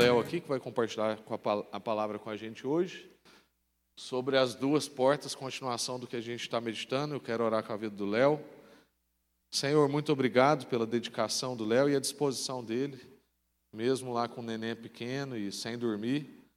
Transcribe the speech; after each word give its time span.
Léo 0.00 0.18
aqui, 0.18 0.40
que 0.40 0.48
vai 0.48 0.58
compartilhar 0.58 1.18
a 1.70 1.78
palavra 1.78 2.18
com 2.18 2.30
a 2.30 2.36
gente 2.36 2.66
hoje. 2.66 3.10
Sobre 3.94 4.38
as 4.38 4.54
duas 4.54 4.88
portas, 4.88 5.34
continuação 5.34 6.00
do 6.00 6.06
que 6.06 6.16
a 6.16 6.22
gente 6.22 6.40
está 6.40 6.58
meditando. 6.58 7.14
Eu 7.14 7.20
quero 7.20 7.44
orar 7.44 7.62
com 7.62 7.74
a 7.74 7.76
vida 7.76 7.94
do 7.94 8.06
Léo. 8.06 8.42
Senhor, 9.50 9.86
muito 9.90 10.10
obrigado 10.10 10.66
pela 10.68 10.86
dedicação 10.86 11.54
do 11.54 11.66
Léo 11.66 11.90
e 11.90 11.94
a 11.94 12.00
disposição 12.00 12.64
dele, 12.64 12.98
mesmo 13.70 14.10
lá 14.10 14.26
com 14.26 14.40
o 14.40 14.44
neném 14.44 14.74
pequeno 14.74 15.36
e 15.36 15.52
sem 15.52 15.76
dormir. 15.76 16.48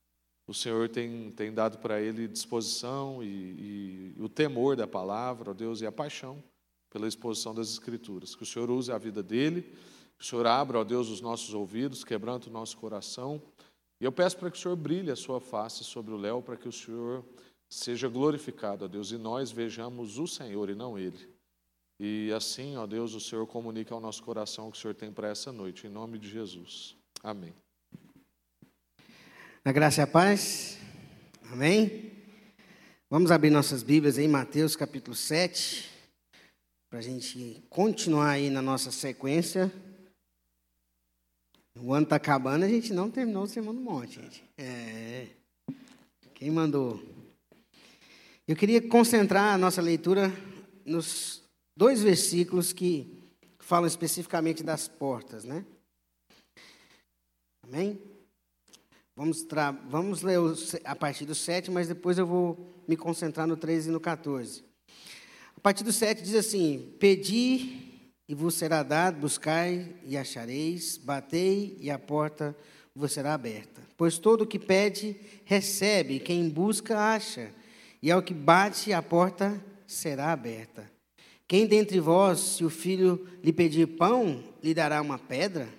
O 0.48 0.54
Senhor 0.54 0.88
tem, 0.88 1.30
tem 1.32 1.54
dado 1.54 1.80
para 1.80 2.00
ele 2.00 2.30
disposição 2.30 3.22
e, 3.22 4.14
e, 4.18 4.22
o 4.22 4.30
temor 4.30 4.78
da 4.78 4.88
palavra, 4.88 5.52
ó 5.52 5.54
Deus, 5.54 5.82
e 5.82 5.86
a 5.86 5.92
paixão 5.92 6.42
pela 6.90 7.10
exposição 7.10 7.54
das 7.54 7.72
Escrituras. 7.72 8.36
Que 8.36 8.44
o 8.44 8.46
Senhor 8.46 8.72
use 8.72 8.90
a 8.90 8.98
vida 8.98 9.22
dele 9.22 9.76
o 10.24 10.26
Senhor 10.26 10.48
abra, 10.48 10.80
ó 10.80 10.86
Deus, 10.86 11.10
os 11.10 11.20
nossos 11.20 11.54
ouvidos, 11.54 12.06
quebrando 12.06 12.48
o 12.48 12.50
nosso 12.50 12.78
coração. 12.78 13.42
E 14.00 14.06
eu 14.06 14.12
peço 14.12 14.38
para 14.38 14.50
que 14.50 14.58
o 14.58 14.62
Senhor 14.62 14.78
brilhe 14.78 15.12
a 15.12 15.18
sua 15.18 15.42
face 15.42 15.84
sobre 15.84 16.14
o 16.14 16.18
Léo, 16.18 16.42
para 16.42 16.56
que 16.56 16.66
o 16.66 16.72
Senhor 16.72 17.26
seja 17.70 18.08
glorificado, 18.08 18.86
ó 18.86 18.88
Deus, 18.88 19.12
e 19.12 19.18
nós 19.18 19.52
vejamos 19.52 20.18
o 20.18 20.26
Senhor 20.26 20.70
e 20.70 20.76
não 20.76 20.98
ele. 20.98 21.28
E 22.00 22.32
assim, 22.32 22.78
ó 22.78 22.88
Deus, 22.88 23.14
o 23.14 23.20
Senhor 23.20 23.46
comunica 23.46 23.94
ao 23.94 24.00
nosso 24.00 24.24
coração 24.24 24.70
o 24.70 24.72
que 24.72 24.78
o 24.78 24.82
Senhor 24.82 24.94
tem 24.94 25.12
para 25.12 25.28
essa 25.28 25.52
noite, 25.52 25.88
em 25.88 25.90
nome 25.90 26.18
de 26.18 26.30
Jesus. 26.30 26.96
Amém. 27.22 27.54
Na 29.66 29.74
graça 29.74 30.00
e 30.00 30.04
a 30.06 30.08
paz. 30.08 30.80
Amém. 31.52 32.14
Vamos 33.10 33.30
abrir 33.30 33.50
nossas 33.50 33.84
Bíblias 33.84 34.18
em 34.18 34.30
Mateus 34.30 34.78
capítulo 34.78 35.18
7, 35.18 35.90
para 36.90 37.00
a 37.00 37.02
gente 37.02 37.62
continuar 37.70 38.30
aí 38.30 38.50
na 38.50 38.62
nossa 38.62 38.90
sequência. 38.90 39.70
O 41.80 41.94
ano 41.94 42.04
está 42.04 42.18
acabando, 42.18 42.66
a 42.66 42.68
gente 42.68 42.94
não 42.94 43.10
terminou 43.10 43.44
o 43.44 43.48
Sermão 43.48 43.74
do 43.74 43.82
Monte, 43.82 44.22
gente. 44.22 44.44
É. 44.58 45.28
Quem 46.36 46.52
mandou? 46.52 47.02
Eu 48.48 48.56
queria 48.56 48.82
concentrar 48.88 49.54
a 49.54 49.58
nossa 49.58 49.82
leitura 49.82 50.32
nos 50.86 51.42
dois 51.76 52.02
versículos 52.02 52.74
que 52.74 53.24
falam 53.60 53.88
especificamente 53.88 54.64
das 54.64 54.88
portas, 54.88 55.46
né? 55.46 55.66
Amém? 57.64 58.00
Vamos. 59.16 59.48
Vamos 59.90 60.22
ler 60.22 60.40
a 60.84 60.96
partir 60.96 61.26
do 61.26 61.34
7, 61.34 61.72
mas 61.72 61.88
depois 61.88 62.18
eu 62.18 62.28
vou 62.28 62.84
me 62.88 62.98
concentrar 62.98 63.48
no 63.48 63.56
13 63.58 63.90
e 63.90 63.92
no 63.92 64.00
14. 64.00 64.64
A 65.56 65.60
partir 65.60 65.84
do 65.84 65.94
7 65.94 66.22
diz 66.22 66.36
assim: 66.36 66.94
Pedi 67.00 67.93
e 68.34 68.36
vos 68.36 68.56
será 68.56 68.82
dado, 68.82 69.20
buscai 69.20 69.94
e 70.04 70.18
achareis, 70.18 70.98
batei 70.98 71.78
e 71.80 71.92
a 71.92 72.00
porta 72.00 72.58
vos 72.96 73.12
será 73.12 73.36
aberta. 73.36 73.80
Pois 73.96 74.18
todo 74.18 74.42
o 74.42 74.48
que 74.48 74.58
pede, 74.58 75.16
recebe, 75.46 76.20
quem 76.20 76.50
busca, 76.50 76.98
acha, 76.98 77.52
e 78.02 78.10
ao 78.10 78.24
que 78.24 78.34
bate, 78.34 78.92
a 78.92 79.04
porta 79.04 79.64
será 79.86 80.32
aberta. 80.32 80.92
Quem 81.48 81.68
dentre 81.68 82.00
vós, 82.00 82.40
se 82.40 82.66
o 82.66 82.72
filho 82.72 83.24
lhe 83.44 83.54
pedir 83.54 83.86
pão, 83.86 84.44
lhe 84.64 84.74
dará 84.74 85.00
uma 85.00 85.20
pedra? 85.20 85.70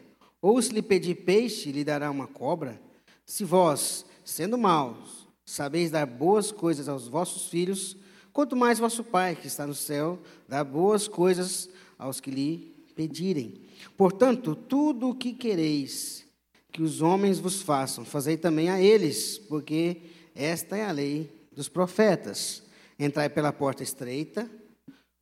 Ou 0.41 0.63
se 0.63 0.73
lhe 0.73 0.81
pedir 0.81 1.17
peixe, 1.17 1.73
lhe 1.73 1.83
dará 1.83 2.09
uma 2.09 2.29
cobra? 2.29 2.81
Se 3.27 3.45
vós, 3.45 4.07
sendo 4.25 4.57
maus, 4.57 5.27
sabeis 5.45 5.91
dar 5.91 6.07
boas 6.07 6.53
coisas 6.53 6.89
aos 6.89 7.09
vossos 7.09 7.49
filhos, 7.49 7.97
quanto 8.33 8.55
mais 8.55 8.79
vosso 8.79 9.03
Pai, 9.03 9.35
que 9.35 9.49
está 9.49 9.67
no 9.67 9.75
céu, 9.75 10.21
dá 10.49 10.63
boas 10.63 11.09
coisas 11.09 11.69
aos 12.05 12.21
que 12.21 12.31
lhe 12.31 12.75
pedirem. 12.95 13.63
Portanto, 13.97 14.55
tudo 14.55 15.09
o 15.09 15.15
que 15.15 15.33
quereis 15.33 16.23
que 16.71 16.83
os 16.83 17.01
homens 17.01 17.39
vos 17.39 17.63
façam, 17.63 18.05
fazei 18.05 18.37
também 18.37 18.69
a 18.69 18.81
eles, 18.81 19.39
porque 19.39 20.03
esta 20.35 20.77
é 20.77 20.85
a 20.85 20.93
lei 20.93 21.31
dos 21.51 21.69
profetas. 21.69 22.63
Entrai 22.99 23.31
pela 23.31 23.53
porta 23.53 23.83
estreita, 23.83 24.51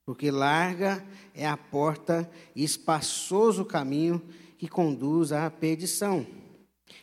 porque 0.05 0.31
larga 0.31 1.05
é 1.35 1.47
a 1.47 1.57
porta 1.57 2.29
e 2.57 2.65
espaçoso 2.65 3.63
o 3.63 3.67
caminho 3.67 4.21
que 4.59 4.67
conduz 4.67 5.31
à 5.31 5.49
perdição. 5.51 6.27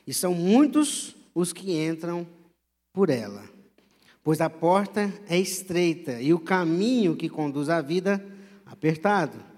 E 0.05 0.13
são 0.13 0.33
muitos 0.33 1.15
os 1.33 1.53
que 1.53 1.71
entram 1.71 2.27
por 2.93 3.09
ela. 3.09 3.47
Pois 4.23 4.41
a 4.41 4.49
porta 4.49 5.13
é 5.29 5.39
estreita 5.39 6.19
e 6.21 6.33
o 6.33 6.39
caminho 6.39 7.15
que 7.15 7.29
conduz 7.29 7.69
à 7.69 7.81
vida 7.81 8.23
apertado. 8.65 9.48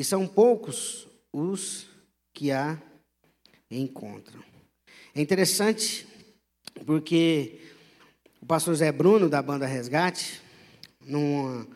E 0.00 0.04
são 0.04 0.26
poucos 0.26 1.06
os 1.30 1.86
que 2.32 2.50
a 2.50 2.80
encontram. 3.70 4.42
É 5.14 5.20
interessante 5.20 6.06
porque 6.86 7.60
o 8.40 8.46
pastor 8.46 8.74
Zé 8.76 8.90
Bruno, 8.90 9.28
da 9.28 9.42
banda 9.42 9.66
Resgate, 9.66 10.40
numa, 11.06 11.66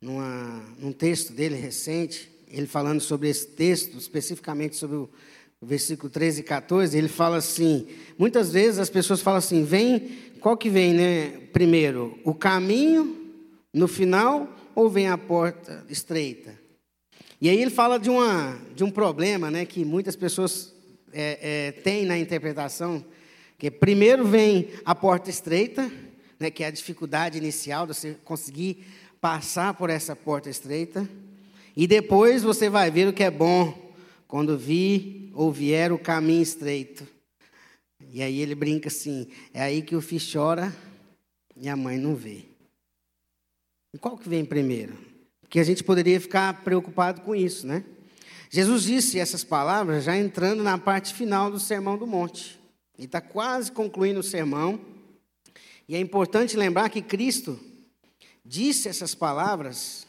numa, 0.00 0.64
num 0.80 0.90
texto 0.90 1.32
dele 1.32 1.54
recente, 1.54 2.28
ele 2.48 2.66
falando 2.66 3.00
sobre 3.00 3.28
esse 3.28 3.46
texto, 3.46 3.96
especificamente 3.96 4.74
sobre 4.74 4.96
o 4.96 5.08
versículo 5.62 6.10
13 6.10 6.40
e 6.40 6.42
14, 6.42 6.98
ele 6.98 7.06
fala 7.06 7.36
assim: 7.36 7.86
muitas 8.18 8.52
vezes 8.52 8.80
as 8.80 8.90
pessoas 8.90 9.20
falam 9.20 9.38
assim, 9.38 9.62
vem, 9.62 10.18
qual 10.40 10.56
que 10.56 10.68
vem, 10.68 10.92
né? 10.92 11.30
Primeiro, 11.52 12.18
o 12.24 12.34
caminho 12.34 13.32
no 13.72 13.86
final 13.86 14.52
ou 14.74 14.90
vem 14.90 15.06
a 15.06 15.16
porta 15.16 15.86
estreita? 15.88 16.59
E 17.40 17.48
aí 17.48 17.60
ele 17.60 17.70
fala 17.70 17.98
de, 17.98 18.10
uma, 18.10 18.60
de 18.74 18.84
um 18.84 18.90
problema 18.90 19.50
né, 19.50 19.64
que 19.64 19.82
muitas 19.82 20.14
pessoas 20.14 20.74
é, 21.10 21.68
é, 21.68 21.72
têm 21.72 22.04
na 22.04 22.18
interpretação, 22.18 23.02
que 23.56 23.70
primeiro 23.70 24.26
vem 24.26 24.68
a 24.84 24.94
porta 24.94 25.30
estreita, 25.30 25.90
né, 26.38 26.50
que 26.50 26.62
é 26.62 26.66
a 26.66 26.70
dificuldade 26.70 27.38
inicial 27.38 27.86
de 27.86 27.94
você 27.94 28.16
conseguir 28.24 28.84
passar 29.22 29.72
por 29.72 29.88
essa 29.88 30.14
porta 30.14 30.50
estreita, 30.50 31.08
e 31.74 31.86
depois 31.86 32.42
você 32.42 32.68
vai 32.68 32.90
ver 32.90 33.08
o 33.08 33.12
que 33.12 33.22
é 33.22 33.30
bom 33.30 33.90
quando 34.28 34.58
vir 34.58 35.30
ou 35.34 35.50
vier 35.50 35.92
o 35.92 35.98
caminho 35.98 36.42
estreito. 36.42 37.06
E 38.12 38.22
aí 38.22 38.40
ele 38.40 38.54
brinca 38.54 38.88
assim: 38.88 39.28
é 39.54 39.62
aí 39.62 39.80
que 39.80 39.96
o 39.96 40.00
filho 40.00 40.24
chora 40.30 40.74
e 41.56 41.68
a 41.68 41.76
mãe 41.76 41.96
não 41.96 42.14
vê. 42.14 42.44
E 43.94 43.98
qual 43.98 44.18
que 44.18 44.28
vem 44.28 44.44
primeiro? 44.44 45.09
Que 45.50 45.58
a 45.58 45.64
gente 45.64 45.82
poderia 45.82 46.20
ficar 46.20 46.62
preocupado 46.62 47.22
com 47.22 47.34
isso, 47.34 47.66
né? 47.66 47.84
Jesus 48.48 48.84
disse 48.84 49.18
essas 49.18 49.44
palavras 49.44 50.04
já 50.04 50.16
entrando 50.16 50.62
na 50.62 50.78
parte 50.78 51.12
final 51.12 51.50
do 51.50 51.58
Sermão 51.60 51.98
do 51.98 52.06
Monte. 52.06 52.58
Ele 52.96 53.06
está 53.06 53.20
quase 53.20 53.70
concluindo 53.72 54.20
o 54.20 54.24
sermão. 54.24 54.80
E 55.88 55.96
é 55.96 55.98
importante 55.98 56.56
lembrar 56.56 56.88
que 56.88 57.02
Cristo 57.02 57.58
disse 58.44 58.88
essas 58.88 59.14
palavras 59.14 60.06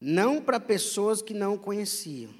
não 0.00 0.40
para 0.40 0.60
pessoas 0.60 1.20
que 1.20 1.34
não 1.34 1.58
conheciam. 1.58 2.32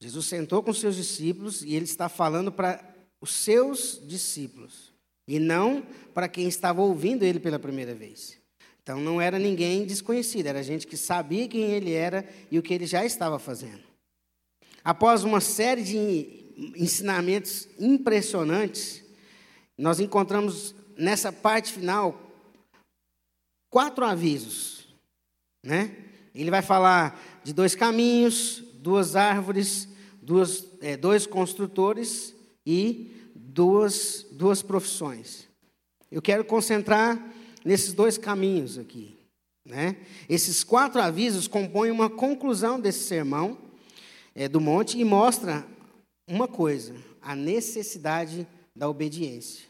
Jesus 0.00 0.26
sentou 0.26 0.62
com 0.62 0.72
seus 0.72 0.96
discípulos 0.96 1.62
e 1.62 1.74
ele 1.74 1.84
está 1.84 2.08
falando 2.08 2.50
para 2.50 2.82
os 3.20 3.32
seus 3.32 4.00
discípulos 4.06 4.92
e 5.26 5.38
não 5.38 5.82
para 6.14 6.28
quem 6.28 6.46
estava 6.48 6.82
ouvindo 6.82 7.24
ele 7.24 7.40
pela 7.40 7.58
primeira 7.58 7.94
vez. 7.94 8.38
Então 8.86 9.00
não 9.00 9.20
era 9.20 9.36
ninguém 9.36 9.84
desconhecido, 9.84 10.46
era 10.46 10.62
gente 10.62 10.86
que 10.86 10.96
sabia 10.96 11.48
quem 11.48 11.72
ele 11.72 11.92
era 11.92 12.24
e 12.52 12.56
o 12.56 12.62
que 12.62 12.72
ele 12.72 12.86
já 12.86 13.04
estava 13.04 13.36
fazendo. 13.36 13.82
Após 14.84 15.24
uma 15.24 15.40
série 15.40 15.82
de 15.82 16.70
ensinamentos 16.76 17.66
impressionantes, 17.80 19.02
nós 19.76 19.98
encontramos 19.98 20.72
nessa 20.96 21.32
parte 21.32 21.72
final 21.72 22.30
quatro 23.68 24.04
avisos, 24.04 24.86
né? 25.64 25.96
Ele 26.32 26.52
vai 26.52 26.62
falar 26.62 27.20
de 27.42 27.52
dois 27.52 27.74
caminhos, 27.74 28.62
duas 28.74 29.16
árvores, 29.16 29.88
duas, 30.22 30.64
é, 30.80 30.96
dois 30.96 31.26
construtores 31.26 32.32
e 32.64 33.10
duas, 33.34 34.24
duas 34.30 34.62
profissões. 34.62 35.48
Eu 36.08 36.22
quero 36.22 36.44
concentrar 36.44 37.34
nesses 37.66 37.92
dois 37.92 38.16
caminhos 38.16 38.78
aqui. 38.78 39.18
Né? 39.64 39.96
Esses 40.28 40.62
quatro 40.62 41.02
avisos 41.02 41.48
compõem 41.48 41.90
uma 41.90 42.08
conclusão 42.08 42.78
desse 42.78 43.00
sermão 43.00 43.58
é, 44.36 44.48
do 44.48 44.60
monte 44.60 44.96
e 44.96 45.04
mostra 45.04 45.66
uma 46.28 46.46
coisa: 46.46 46.94
a 47.20 47.34
necessidade 47.34 48.46
da 48.74 48.88
obediência. 48.88 49.64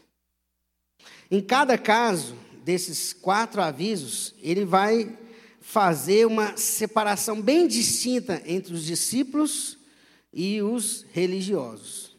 Em 1.31 1.41
cada 1.41 1.75
caso 1.77 2.35
desses 2.63 3.13
quatro 3.13 3.61
avisos, 3.61 4.35
ele 4.41 4.63
vai 4.63 5.17
fazer 5.59 6.27
uma 6.27 6.55
separação 6.55 7.41
bem 7.41 7.67
distinta 7.67 8.41
entre 8.45 8.73
os 8.73 8.85
discípulos 8.85 9.77
e 10.31 10.61
os 10.61 11.03
religiosos. 11.11 12.15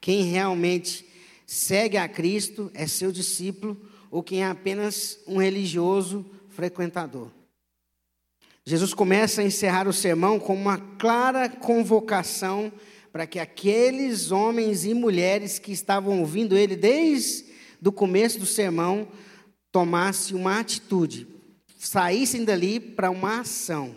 Quem 0.00 0.22
realmente 0.22 1.04
segue 1.44 1.96
a 1.96 2.08
Cristo 2.08 2.70
é 2.72 2.86
seu 2.86 3.10
discípulo 3.10 3.76
ou 4.10 4.22
quem 4.22 4.42
é 4.42 4.46
apenas 4.46 5.18
um 5.26 5.38
religioso 5.38 6.24
frequentador. 6.48 7.30
Jesus 8.64 8.92
começa 8.92 9.40
a 9.40 9.44
encerrar 9.44 9.86
o 9.86 9.92
sermão 9.92 10.40
com 10.40 10.54
uma 10.54 10.78
clara 10.78 11.48
convocação 11.48 12.72
para 13.12 13.26
que 13.26 13.38
aqueles 13.38 14.30
homens 14.30 14.84
e 14.84 14.92
mulheres 14.92 15.58
que 15.58 15.72
estavam 15.72 16.20
ouvindo 16.20 16.56
ele 16.56 16.76
desde 16.76 17.46
o 17.84 17.92
começo 17.92 18.38
do 18.38 18.46
sermão 18.46 19.06
tomassem 19.70 20.36
uma 20.36 20.58
atitude, 20.58 21.28
saíssem 21.78 22.44
dali 22.44 22.80
para 22.80 23.10
uma 23.10 23.40
ação. 23.40 23.94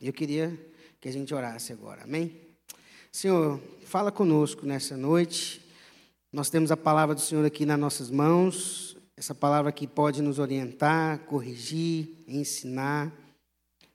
Eu 0.00 0.12
queria 0.12 0.58
que 1.00 1.08
a 1.08 1.12
gente 1.12 1.32
orasse 1.32 1.72
agora, 1.72 2.02
amém? 2.04 2.36
Senhor, 3.10 3.58
fala 3.84 4.12
conosco 4.12 4.66
nessa 4.66 4.96
noite. 4.96 5.62
Nós 6.30 6.50
temos 6.50 6.70
a 6.70 6.76
palavra 6.76 7.14
do 7.14 7.20
Senhor 7.22 7.44
aqui 7.44 7.64
nas 7.64 7.78
nossas 7.78 8.10
mãos, 8.10 8.97
essa 9.18 9.34
palavra 9.34 9.72
que 9.72 9.84
pode 9.84 10.22
nos 10.22 10.38
orientar, 10.38 11.18
corrigir, 11.24 12.22
ensinar, 12.28 13.12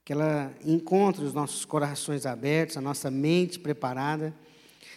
que 0.04 0.12
ela 0.12 0.54
encontre 0.66 1.24
os 1.24 1.34
nossos 1.34 1.64
corações 1.64 2.26
abertos, 2.26 2.76
a 2.76 2.82
nossa 2.82 3.10
mente 3.10 3.58
preparada. 3.58 4.36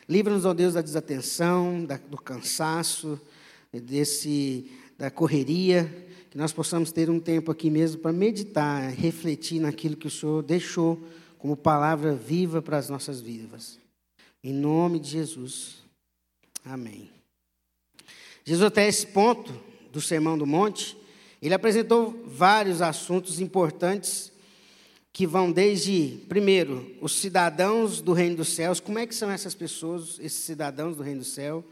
Livra-nos, 0.09 0.45
ó 0.45 0.53
Deus, 0.53 0.75
da 0.75 0.83
desatenção, 0.83 1.85
da, 1.85 1.97
do 1.97 2.17
cansaço, 2.17 3.21
desse, 3.73 4.69
da 4.99 5.13
correria, 5.13 5.85
que 6.29 6.37
nós 6.37 6.53
possamos 6.53 6.91
ter 6.91 7.09
um 7.09 7.21
tempo 7.21 7.53
aqui 7.53 7.71
mesmo 7.71 8.01
para 8.01 8.13
meditar, 8.13 8.91
refletir 8.91 9.61
naquilo 9.61 9.97
que 9.97 10.09
o 10.09 10.11
Senhor 10.11 10.43
deixou 10.43 11.07
como 11.39 11.57
palavra 11.57 12.17
viva 12.17 12.61
para 12.61 12.79
as 12.79 12.89
nossas 12.89 13.21
vidas. 13.21 13.79
Em 14.43 14.53
nome 14.53 14.99
de 14.99 15.09
Jesus. 15.09 15.77
Amém. 16.65 17.11
Jesus, 18.45 18.67
até 18.67 18.89
esse 18.89 19.07
ponto 19.07 19.55
do 19.97 20.01
Sermão 20.03 20.37
do 20.37 20.47
Monte, 20.47 20.95
ele 21.41 21.55
apresentou 21.55 22.23
vários 22.27 22.83
assuntos 22.83 23.41
importantes 23.41 24.31
que 25.11 25.27
vão 25.27 25.51
desde, 25.51 26.19
primeiro, 26.29 26.95
os 27.01 27.13
cidadãos 27.19 28.03
do 28.03 28.13
reino 28.13 28.37
dos 28.37 28.51
céus, 28.51 28.79
como 28.79 28.99
é 28.99 29.07
que 29.07 29.15
são 29.15 29.31
essas 29.31 29.55
pessoas, 29.55 30.19
esses 30.21 30.41
cidadãos 30.41 30.99
do 30.99 31.03
reino 31.03 31.21
do 31.21 31.25
céu, 31.25 31.65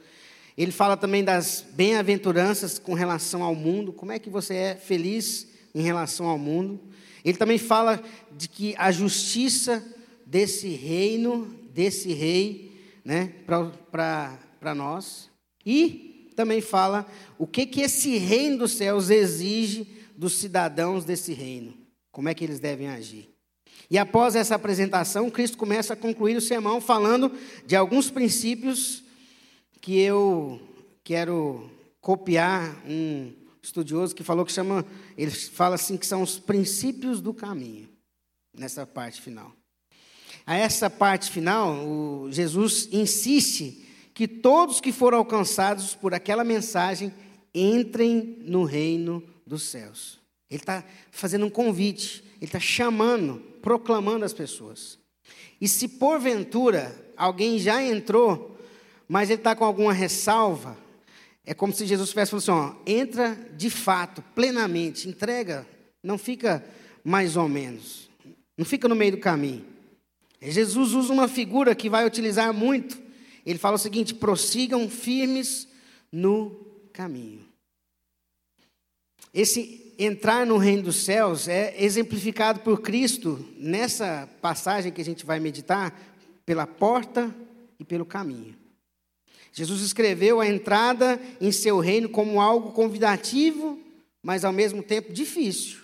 ele 0.56 0.72
fala 0.72 0.96
também 0.96 1.22
das 1.22 1.66
bem-aventuranças 1.74 2.78
com 2.78 2.94
relação 2.94 3.42
ao 3.42 3.54
mundo, 3.54 3.92
como 3.92 4.10
é 4.10 4.18
que 4.18 4.30
você 4.30 4.54
é 4.54 4.74
feliz 4.74 5.46
em 5.74 5.82
relação 5.82 6.26
ao 6.26 6.38
mundo. 6.38 6.80
Ele 7.22 7.36
também 7.36 7.58
fala 7.58 8.02
de 8.32 8.48
que 8.48 8.74
a 8.78 8.90
justiça 8.90 9.84
desse 10.24 10.68
reino, 10.68 11.54
desse 11.74 12.14
rei, 12.14 12.72
né, 13.04 13.34
para 13.90 14.74
nós. 14.74 15.28
E 15.66 16.13
também 16.34 16.60
fala 16.60 17.06
o 17.38 17.46
que, 17.46 17.66
que 17.66 17.81
esse 17.81 18.16
reino 18.16 18.58
dos 18.58 18.72
céus 18.72 19.10
exige 19.10 19.86
dos 20.16 20.34
cidadãos 20.34 21.04
desse 21.04 21.32
reino, 21.32 21.75
como 22.12 22.28
é 22.28 22.34
que 22.34 22.44
eles 22.44 22.60
devem 22.60 22.88
agir. 22.88 23.31
E 23.90 23.98
após 23.98 24.34
essa 24.34 24.54
apresentação, 24.54 25.31
Cristo 25.31 25.58
começa 25.58 25.92
a 25.92 25.96
concluir 25.96 26.36
o 26.36 26.40
sermão 26.40 26.81
falando 26.81 27.32
de 27.66 27.76
alguns 27.76 28.10
princípios 28.10 29.04
que 29.81 29.98
eu 29.98 30.60
quero 31.02 31.70
copiar 32.00 32.82
um 32.86 33.32
estudioso 33.62 34.14
que 34.14 34.22
falou 34.22 34.44
que 34.44 34.52
chama, 34.52 34.84
ele 35.16 35.31
fala 35.31 35.75
assim 35.75 35.96
que 35.96 36.06
são 36.06 36.22
os 36.22 36.38
princípios 36.38 37.20
do 37.20 37.34
caminho, 37.34 37.88
nessa 38.56 38.86
parte 38.86 39.20
final. 39.20 39.52
A 40.46 40.56
essa 40.56 40.90
parte 40.90 41.31
final, 41.31 42.28
Jesus 42.31 42.88
insiste 42.92 43.83
que 44.14 44.28
todos 44.28 44.81
que 44.81 44.93
foram 44.93 45.19
alcançados 45.19 45.94
por 45.94 46.14
aquela 46.14 46.44
mensagem 46.44 47.12
entrem 47.52 48.38
no 48.43 48.62
reino 48.62 49.22
dos 49.44 49.64
céus. 49.64 50.20
Ele 50.49 50.61
está 50.61 50.84
fazendo 51.11 51.44
um 51.44 51.50
convite, 51.50 52.22
ele 52.37 52.44
está 52.44 52.61
chamando, 52.61 53.43
proclamando 53.61 54.25
as 54.25 54.32
pessoas. 54.32 54.99
E 55.61 55.66
se 55.66 55.88
porventura 55.88 56.94
alguém 57.16 57.58
já 57.58 57.82
entrou, 57.82 58.56
mas 59.08 59.31
ele 59.31 59.40
está 59.40 59.55
com 59.56 59.64
alguma 59.64 59.93
ressalva, 59.93 60.76
é 61.44 61.52
como 61.52 61.72
se 61.72 61.87
Jesus 61.87 62.08
estivesse 62.08 62.31
falando 62.31 62.43
assim: 62.43 62.81
ó, 62.81 62.82
entra 62.87 63.34
de 63.56 63.69
fato, 63.69 64.22
plenamente, 64.34 65.08
entrega, 65.08 65.67
não 66.02 66.17
fica 66.17 66.64
mais 67.02 67.37
ou 67.37 67.49
menos, 67.49 68.08
não 68.56 68.64
fica 68.64 68.88
no 68.88 68.94
meio 68.94 69.12
do 69.12 69.19
caminho. 69.19 69.64
Jesus 70.40 70.93
usa 70.93 71.12
uma 71.12 71.26
figura 71.26 71.75
que 71.75 71.90
vai 71.90 72.06
utilizar 72.06 72.52
muito. 72.52 73.03
Ele 73.44 73.58
fala 73.58 73.76
o 73.76 73.79
seguinte: 73.79 74.14
prossigam 74.14 74.88
firmes 74.88 75.69
no 76.11 76.55
caminho. 76.93 77.44
Esse 79.32 79.94
entrar 79.99 80.46
no 80.46 80.56
reino 80.56 80.85
dos 80.85 80.96
céus 80.96 81.49
é 81.49 81.75
exemplificado 81.82 82.61
por 82.61 82.81
Cristo 82.81 83.44
nessa 83.56 84.29
passagem 84.41 84.93
que 84.93 85.00
a 85.00 85.05
gente 85.05 85.26
vai 85.26 85.41
meditar, 85.41 85.93
pela 86.46 86.67
porta 86.67 87.35
e 87.79 87.85
pelo 87.85 88.05
caminho. 88.05 88.55
Jesus 89.52 89.82
escreveu 89.82 90.41
a 90.41 90.49
entrada 90.49 91.20
em 91.41 91.52
seu 91.52 91.79
reino 91.79 92.08
como 92.08 92.41
algo 92.41 92.73
convidativo, 92.73 93.79
mas 94.23 94.44
ao 94.44 94.52
mesmo 94.52 94.82
tempo 94.82 95.12
difícil. 95.12 95.81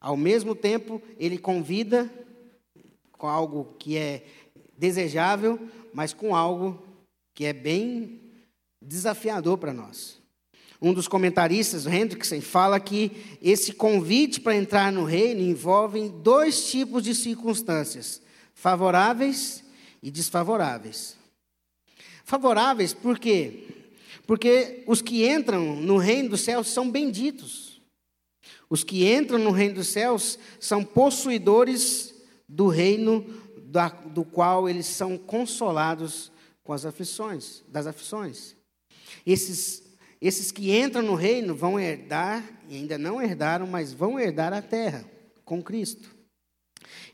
Ao 0.00 0.16
mesmo 0.16 0.54
tempo, 0.54 1.00
ele 1.18 1.38
convida 1.38 2.12
com 3.12 3.26
algo 3.26 3.74
que 3.78 3.96
é 3.96 4.26
desejável, 4.76 5.58
mas 5.94 6.12
com 6.12 6.34
algo 6.34 6.84
que 7.32 7.44
é 7.44 7.52
bem 7.52 8.20
desafiador 8.82 9.56
para 9.56 9.72
nós. 9.72 10.20
Um 10.82 10.92
dos 10.92 11.08
comentaristas, 11.08 11.86
Hendrickson, 11.86 12.40
fala 12.40 12.78
que 12.78 13.38
esse 13.40 13.72
convite 13.72 14.40
para 14.40 14.56
entrar 14.56 14.92
no 14.92 15.04
reino 15.04 15.40
envolve 15.40 16.10
dois 16.10 16.68
tipos 16.70 17.02
de 17.02 17.14
circunstâncias: 17.14 18.20
favoráveis 18.52 19.64
e 20.02 20.10
desfavoráveis. 20.10 21.16
Favoráveis 22.24 22.92
por 22.92 23.18
quê? 23.18 23.64
Porque 24.26 24.82
os 24.86 25.00
que 25.00 25.26
entram 25.26 25.76
no 25.76 25.96
reino 25.96 26.30
dos 26.30 26.40
céus 26.40 26.68
são 26.68 26.90
benditos. 26.90 27.80
Os 28.68 28.82
que 28.82 29.06
entram 29.10 29.38
no 29.38 29.50
reino 29.50 29.76
dos 29.76 29.88
céus 29.88 30.38
são 30.58 30.82
possuidores 30.82 32.14
do 32.48 32.66
reino 32.66 33.24
do 34.06 34.24
qual 34.24 34.68
eles 34.68 34.86
são 34.86 35.18
consolados 35.18 36.30
com 36.62 36.72
as 36.72 36.84
aflições, 36.86 37.62
das 37.68 37.86
aflições. 37.86 38.54
Esses, 39.26 39.82
esses 40.20 40.50
que 40.50 40.76
entram 40.76 41.02
no 41.02 41.14
reino 41.14 41.54
vão 41.54 41.78
herdar, 41.78 42.42
e 42.68 42.76
ainda 42.76 42.96
não 42.96 43.20
herdaram, 43.20 43.66
mas 43.66 43.92
vão 43.92 44.18
herdar 44.18 44.52
a 44.52 44.62
terra 44.62 45.04
com 45.44 45.62
Cristo. 45.62 46.14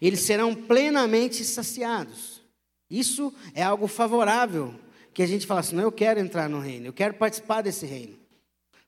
Eles 0.01 0.21
serão 0.21 0.55
plenamente 0.55 1.45
saciados. 1.45 2.43
Isso 2.89 3.33
é 3.55 3.63
algo 3.63 3.87
favorável 3.87 4.75
que 5.13 5.23
a 5.23 5.27
gente 5.27 5.47
fala 5.47 5.61
assim: 5.61 5.77
não, 5.77 5.85
eu 5.85 5.93
quero 5.93 6.21
entrar 6.21 6.49
no 6.49 6.61
reino, 6.61 6.87
eu 6.87 6.93
quero 6.93 7.15
participar 7.15 7.63
desse 7.63 7.87
reino. 7.87 8.19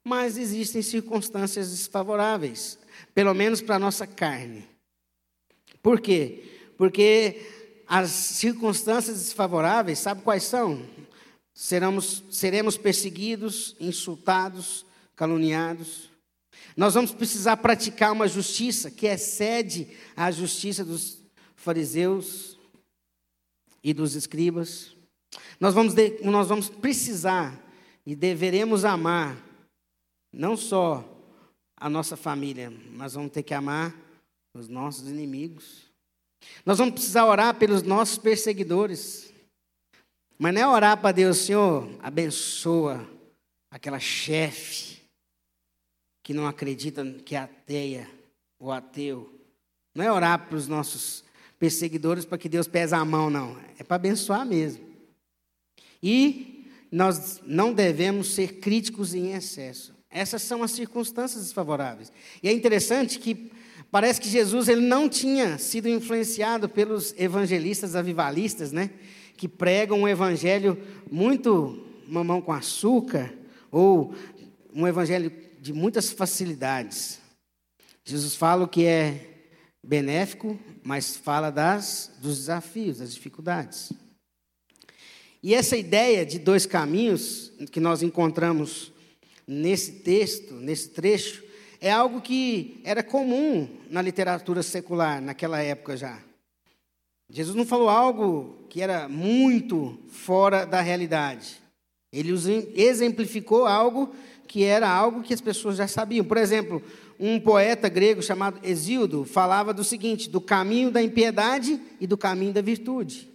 Mas 0.04 0.36
existem 0.36 0.82
circunstâncias 0.82 1.70
desfavoráveis, 1.70 2.78
pelo 3.14 3.32
menos 3.34 3.60
para 3.60 3.76
a 3.76 3.78
nossa 3.78 4.06
carne. 4.06 4.68
Por 5.80 6.00
quê? 6.00 6.44
Porque 6.76 7.40
as 7.94 8.08
circunstâncias 8.08 9.18
desfavoráveis, 9.18 9.98
sabe 9.98 10.22
quais 10.22 10.44
são? 10.44 10.82
Seremos, 11.52 12.24
seremos 12.30 12.78
perseguidos, 12.78 13.76
insultados, 13.78 14.86
caluniados. 15.14 16.08
Nós 16.74 16.94
vamos 16.94 17.12
precisar 17.12 17.58
praticar 17.58 18.12
uma 18.12 18.26
justiça 18.26 18.90
que 18.90 19.06
excede 19.06 19.88
a 20.16 20.30
justiça 20.30 20.82
dos 20.82 21.18
fariseus 21.54 22.58
e 23.84 23.92
dos 23.92 24.14
escribas. 24.14 24.96
Nós 25.60 25.74
vamos, 25.74 25.92
de, 25.92 26.18
nós 26.24 26.48
vamos 26.48 26.70
precisar 26.70 27.62
e 28.06 28.16
deveremos 28.16 28.86
amar 28.86 29.36
não 30.32 30.56
só 30.56 31.06
a 31.76 31.90
nossa 31.90 32.16
família, 32.16 32.72
mas 32.92 33.12
vamos 33.12 33.32
ter 33.32 33.42
que 33.42 33.52
amar 33.52 33.94
os 34.54 34.66
nossos 34.66 35.10
inimigos. 35.10 35.91
Nós 36.64 36.78
vamos 36.78 36.94
precisar 36.94 37.26
orar 37.26 37.54
pelos 37.54 37.82
nossos 37.82 38.18
perseguidores. 38.18 39.32
Mas 40.38 40.54
não 40.54 40.60
é 40.60 40.66
orar 40.66 41.00
para 41.00 41.12
Deus, 41.12 41.38
Senhor, 41.38 41.88
abençoa 42.00 43.08
aquela 43.70 43.98
chefe 43.98 45.02
que 46.22 46.34
não 46.34 46.46
acredita 46.46 47.04
que 47.24 47.34
é 47.34 47.38
ateia 47.38 48.08
ou 48.58 48.70
ateu. 48.70 49.32
Não 49.94 50.04
é 50.04 50.10
orar 50.10 50.46
para 50.46 50.56
os 50.56 50.68
nossos 50.68 51.24
perseguidores 51.58 52.24
para 52.24 52.38
que 52.38 52.48
Deus 52.48 52.66
pese 52.66 52.94
a 52.94 53.04
mão, 53.04 53.30
não. 53.30 53.60
É 53.78 53.84
para 53.84 53.96
abençoar 53.96 54.46
mesmo. 54.46 54.84
E 56.02 56.68
nós 56.90 57.40
não 57.44 57.72
devemos 57.72 58.34
ser 58.34 58.60
críticos 58.60 59.14
em 59.14 59.32
excesso. 59.32 59.94
Essas 60.10 60.42
são 60.42 60.62
as 60.62 60.72
circunstâncias 60.72 61.44
desfavoráveis. 61.44 62.12
E 62.42 62.48
é 62.48 62.52
interessante 62.52 63.18
que 63.18 63.50
parece 63.92 64.18
que 64.18 64.28
Jesus 64.28 64.68
ele 64.68 64.80
não 64.80 65.06
tinha 65.06 65.58
sido 65.58 65.86
influenciado 65.86 66.66
pelos 66.66 67.14
evangelistas 67.18 67.94
avivalistas, 67.94 68.72
né? 68.72 68.90
Que 69.36 69.46
pregam 69.46 70.00
um 70.00 70.08
evangelho 70.08 70.82
muito 71.10 71.84
mamão 72.08 72.40
com 72.40 72.52
açúcar 72.52 73.32
ou 73.70 74.14
um 74.74 74.88
evangelho 74.88 75.30
de 75.60 75.74
muitas 75.74 76.10
facilidades. 76.10 77.20
Jesus 78.02 78.34
fala 78.34 78.64
o 78.64 78.68
que 78.68 78.86
é 78.86 79.44
benéfico, 79.84 80.58
mas 80.82 81.14
fala 81.14 81.50
das 81.50 82.10
dos 82.20 82.38
desafios, 82.38 82.98
das 82.98 83.14
dificuldades. 83.14 83.92
E 85.42 85.54
essa 85.54 85.76
ideia 85.76 86.24
de 86.24 86.38
dois 86.38 86.64
caminhos 86.64 87.52
que 87.70 87.80
nós 87.80 88.02
encontramos 88.02 88.90
nesse 89.46 89.92
texto, 90.00 90.54
nesse 90.54 90.88
trecho, 90.90 91.51
é 91.82 91.90
algo 91.90 92.20
que 92.20 92.80
era 92.84 93.02
comum 93.02 93.68
na 93.90 94.00
literatura 94.00 94.62
secular 94.62 95.20
naquela 95.20 95.60
época 95.60 95.96
já. 95.96 96.16
Jesus 97.28 97.56
não 97.56 97.66
falou 97.66 97.88
algo 97.88 98.66
que 98.70 98.80
era 98.80 99.08
muito 99.08 99.98
fora 100.08 100.64
da 100.64 100.80
realidade. 100.80 101.60
Ele 102.12 102.32
exemplificou 102.76 103.66
algo 103.66 104.14
que 104.46 104.62
era 104.62 104.88
algo 104.88 105.22
que 105.22 105.34
as 105.34 105.40
pessoas 105.40 105.76
já 105.76 105.88
sabiam. 105.88 106.24
Por 106.24 106.36
exemplo, 106.36 106.80
um 107.18 107.40
poeta 107.40 107.88
grego 107.88 108.22
chamado 108.22 108.60
Hesíodo 108.62 109.24
falava 109.24 109.74
do 109.74 109.82
seguinte: 109.82 110.30
do 110.30 110.40
caminho 110.40 110.90
da 110.90 111.02
impiedade 111.02 111.80
e 112.00 112.06
do 112.06 112.16
caminho 112.16 112.52
da 112.52 112.62
virtude. 112.62 113.28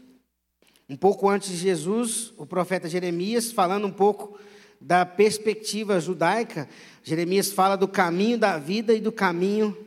Um 0.87 0.95
pouco 0.95 1.27
antes 1.27 1.49
de 1.49 1.57
Jesus, 1.57 2.31
o 2.37 2.45
profeta 2.45 2.87
Jeremias, 2.87 3.51
falando 3.51 3.87
um 3.87 3.91
pouco 3.91 4.39
da 4.79 5.05
perspectiva 5.05 5.99
judaica, 5.99 6.69
Jeremias 7.07 7.53
fala 7.53 7.77
do 7.77 7.87
caminho 7.87 8.37
da 8.37 8.57
vida 8.57 8.93
e 8.93 8.99
do 8.99 9.13
caminho 9.13 9.77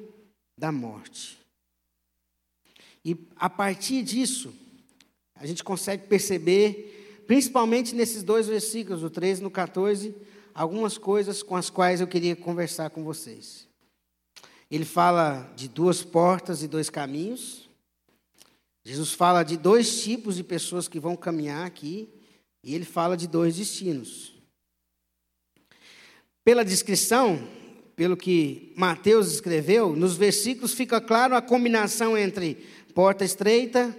da 0.56 0.72
morte. 0.72 1.38
E 3.04 3.14
a 3.36 3.50
partir 3.50 4.02
disso, 4.02 4.54
a 5.34 5.44
gente 5.44 5.62
consegue 5.62 6.06
perceber, 6.06 7.22
principalmente 7.26 7.94
nesses 7.94 8.22
dois 8.22 8.46
versículos, 8.46 9.02
o 9.02 9.10
13 9.10 9.42
e 9.42 9.44
no 9.44 9.50
14, 9.50 10.14
algumas 10.54 10.96
coisas 10.96 11.42
com 11.42 11.54
as 11.54 11.68
quais 11.68 12.00
eu 12.00 12.06
queria 12.06 12.34
conversar 12.34 12.88
com 12.88 13.04
vocês. 13.04 13.68
Ele 14.70 14.86
fala 14.86 15.52
de 15.54 15.68
duas 15.68 16.02
portas 16.02 16.62
e 16.62 16.68
dois 16.68 16.88
caminhos. 16.88 17.68
Jesus 18.82 19.12
fala 19.12 19.42
de 19.42 19.58
dois 19.58 20.02
tipos 20.02 20.36
de 20.36 20.42
pessoas 20.42 20.88
que 20.88 20.98
vão 20.98 21.14
caminhar 21.16 21.66
aqui. 21.66 22.08
E 22.64 22.74
ele 22.74 22.86
fala 22.86 23.14
de 23.14 23.26
dois 23.26 23.56
destinos. 23.56 24.39
Pela 26.50 26.64
descrição, 26.64 27.38
pelo 27.94 28.16
que 28.16 28.72
Mateus 28.76 29.32
escreveu, 29.32 29.94
nos 29.94 30.16
versículos 30.16 30.74
fica 30.74 31.00
claro 31.00 31.36
a 31.36 31.40
combinação 31.40 32.18
entre 32.18 32.56
porta 32.92 33.24
estreita, 33.24 33.96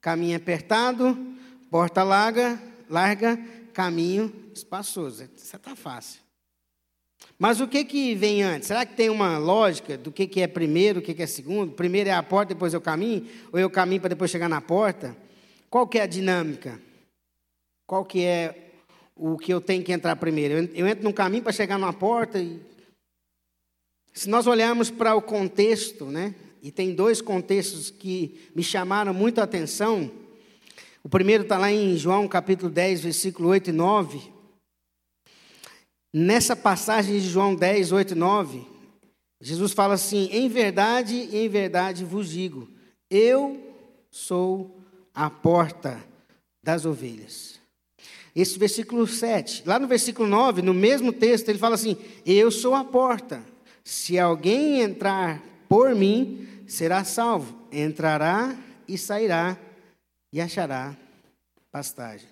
caminho 0.00 0.36
apertado, 0.36 1.16
porta 1.70 2.02
larga, 2.02 2.60
larga, 2.90 3.38
caminho 3.72 4.34
espaçoso. 4.52 5.28
Isso 5.36 5.54
está 5.54 5.76
fácil. 5.76 6.20
Mas 7.38 7.60
o 7.60 7.68
que, 7.68 7.84
que 7.84 8.16
vem 8.16 8.42
antes? 8.42 8.66
Será 8.66 8.84
que 8.84 8.96
tem 8.96 9.08
uma 9.08 9.38
lógica 9.38 9.96
do 9.96 10.10
que, 10.10 10.26
que 10.26 10.40
é 10.40 10.48
primeiro, 10.48 10.98
o 10.98 11.02
que, 11.02 11.14
que 11.14 11.22
é 11.22 11.26
segundo? 11.28 11.70
Primeiro 11.70 12.10
é 12.10 12.14
a 12.14 12.22
porta, 12.24 12.52
depois 12.52 12.74
é 12.74 12.78
o 12.78 12.80
caminho? 12.80 13.28
Ou 13.52 13.60
é 13.60 13.64
o 13.64 13.70
caminho 13.70 14.00
para 14.00 14.08
depois 14.08 14.28
chegar 14.28 14.48
na 14.48 14.60
porta? 14.60 15.16
Qual 15.70 15.86
que 15.86 16.00
é 16.00 16.02
a 16.02 16.06
dinâmica? 16.06 16.80
Qual 17.86 18.04
que 18.04 18.24
é 18.24 18.61
o 19.24 19.38
que 19.38 19.54
eu 19.54 19.60
tenho 19.60 19.84
que 19.84 19.92
entrar 19.92 20.16
primeiro? 20.16 20.68
Eu 20.74 20.84
entro 20.84 21.04
no 21.04 21.12
caminho 21.12 21.44
para 21.44 21.52
chegar 21.52 21.78
na 21.78 21.92
porta 21.92 22.40
e... 22.40 22.60
Se 24.12 24.28
nós 24.28 24.48
olharmos 24.48 24.90
para 24.90 25.14
o 25.14 25.22
contexto, 25.22 26.06
né? 26.06 26.34
E 26.60 26.72
tem 26.72 26.92
dois 26.92 27.20
contextos 27.20 27.88
que 27.88 28.50
me 28.54 28.64
chamaram 28.64 29.14
muito 29.14 29.40
a 29.40 29.44
atenção. 29.44 30.10
O 31.04 31.08
primeiro 31.08 31.44
está 31.44 31.56
lá 31.56 31.70
em 31.70 31.96
João 31.96 32.26
capítulo 32.26 32.68
10, 32.68 33.00
versículo 33.02 33.48
8 33.50 33.70
e 33.70 33.72
9. 33.72 34.32
Nessa 36.12 36.56
passagem 36.56 37.18
de 37.20 37.28
João 37.28 37.54
10, 37.54 37.92
8 37.92 38.10
e 38.10 38.16
9, 38.16 38.66
Jesus 39.40 39.72
fala 39.72 39.94
assim: 39.94 40.28
Em 40.32 40.48
verdade, 40.48 41.28
em 41.34 41.48
verdade 41.48 42.04
vos 42.04 42.28
digo, 42.28 42.68
eu 43.08 43.72
sou 44.10 44.82
a 45.14 45.30
porta 45.30 46.04
das 46.62 46.84
ovelhas. 46.84 47.61
Esse 48.34 48.58
versículo 48.58 49.06
7. 49.06 49.62
Lá 49.66 49.78
no 49.78 49.86
versículo 49.86 50.26
9, 50.28 50.62
no 50.62 50.72
mesmo 50.72 51.12
texto, 51.12 51.48
ele 51.48 51.58
fala 51.58 51.74
assim: 51.74 51.96
Eu 52.24 52.50
sou 52.50 52.74
a 52.74 52.84
porta. 52.84 53.42
Se 53.84 54.18
alguém 54.18 54.80
entrar 54.80 55.42
por 55.68 55.94
mim, 55.94 56.48
será 56.66 57.04
salvo. 57.04 57.56
Entrará 57.70 58.56
e 58.88 58.96
sairá 58.96 59.58
e 60.32 60.40
achará 60.40 60.96
pastagem. 61.70 62.28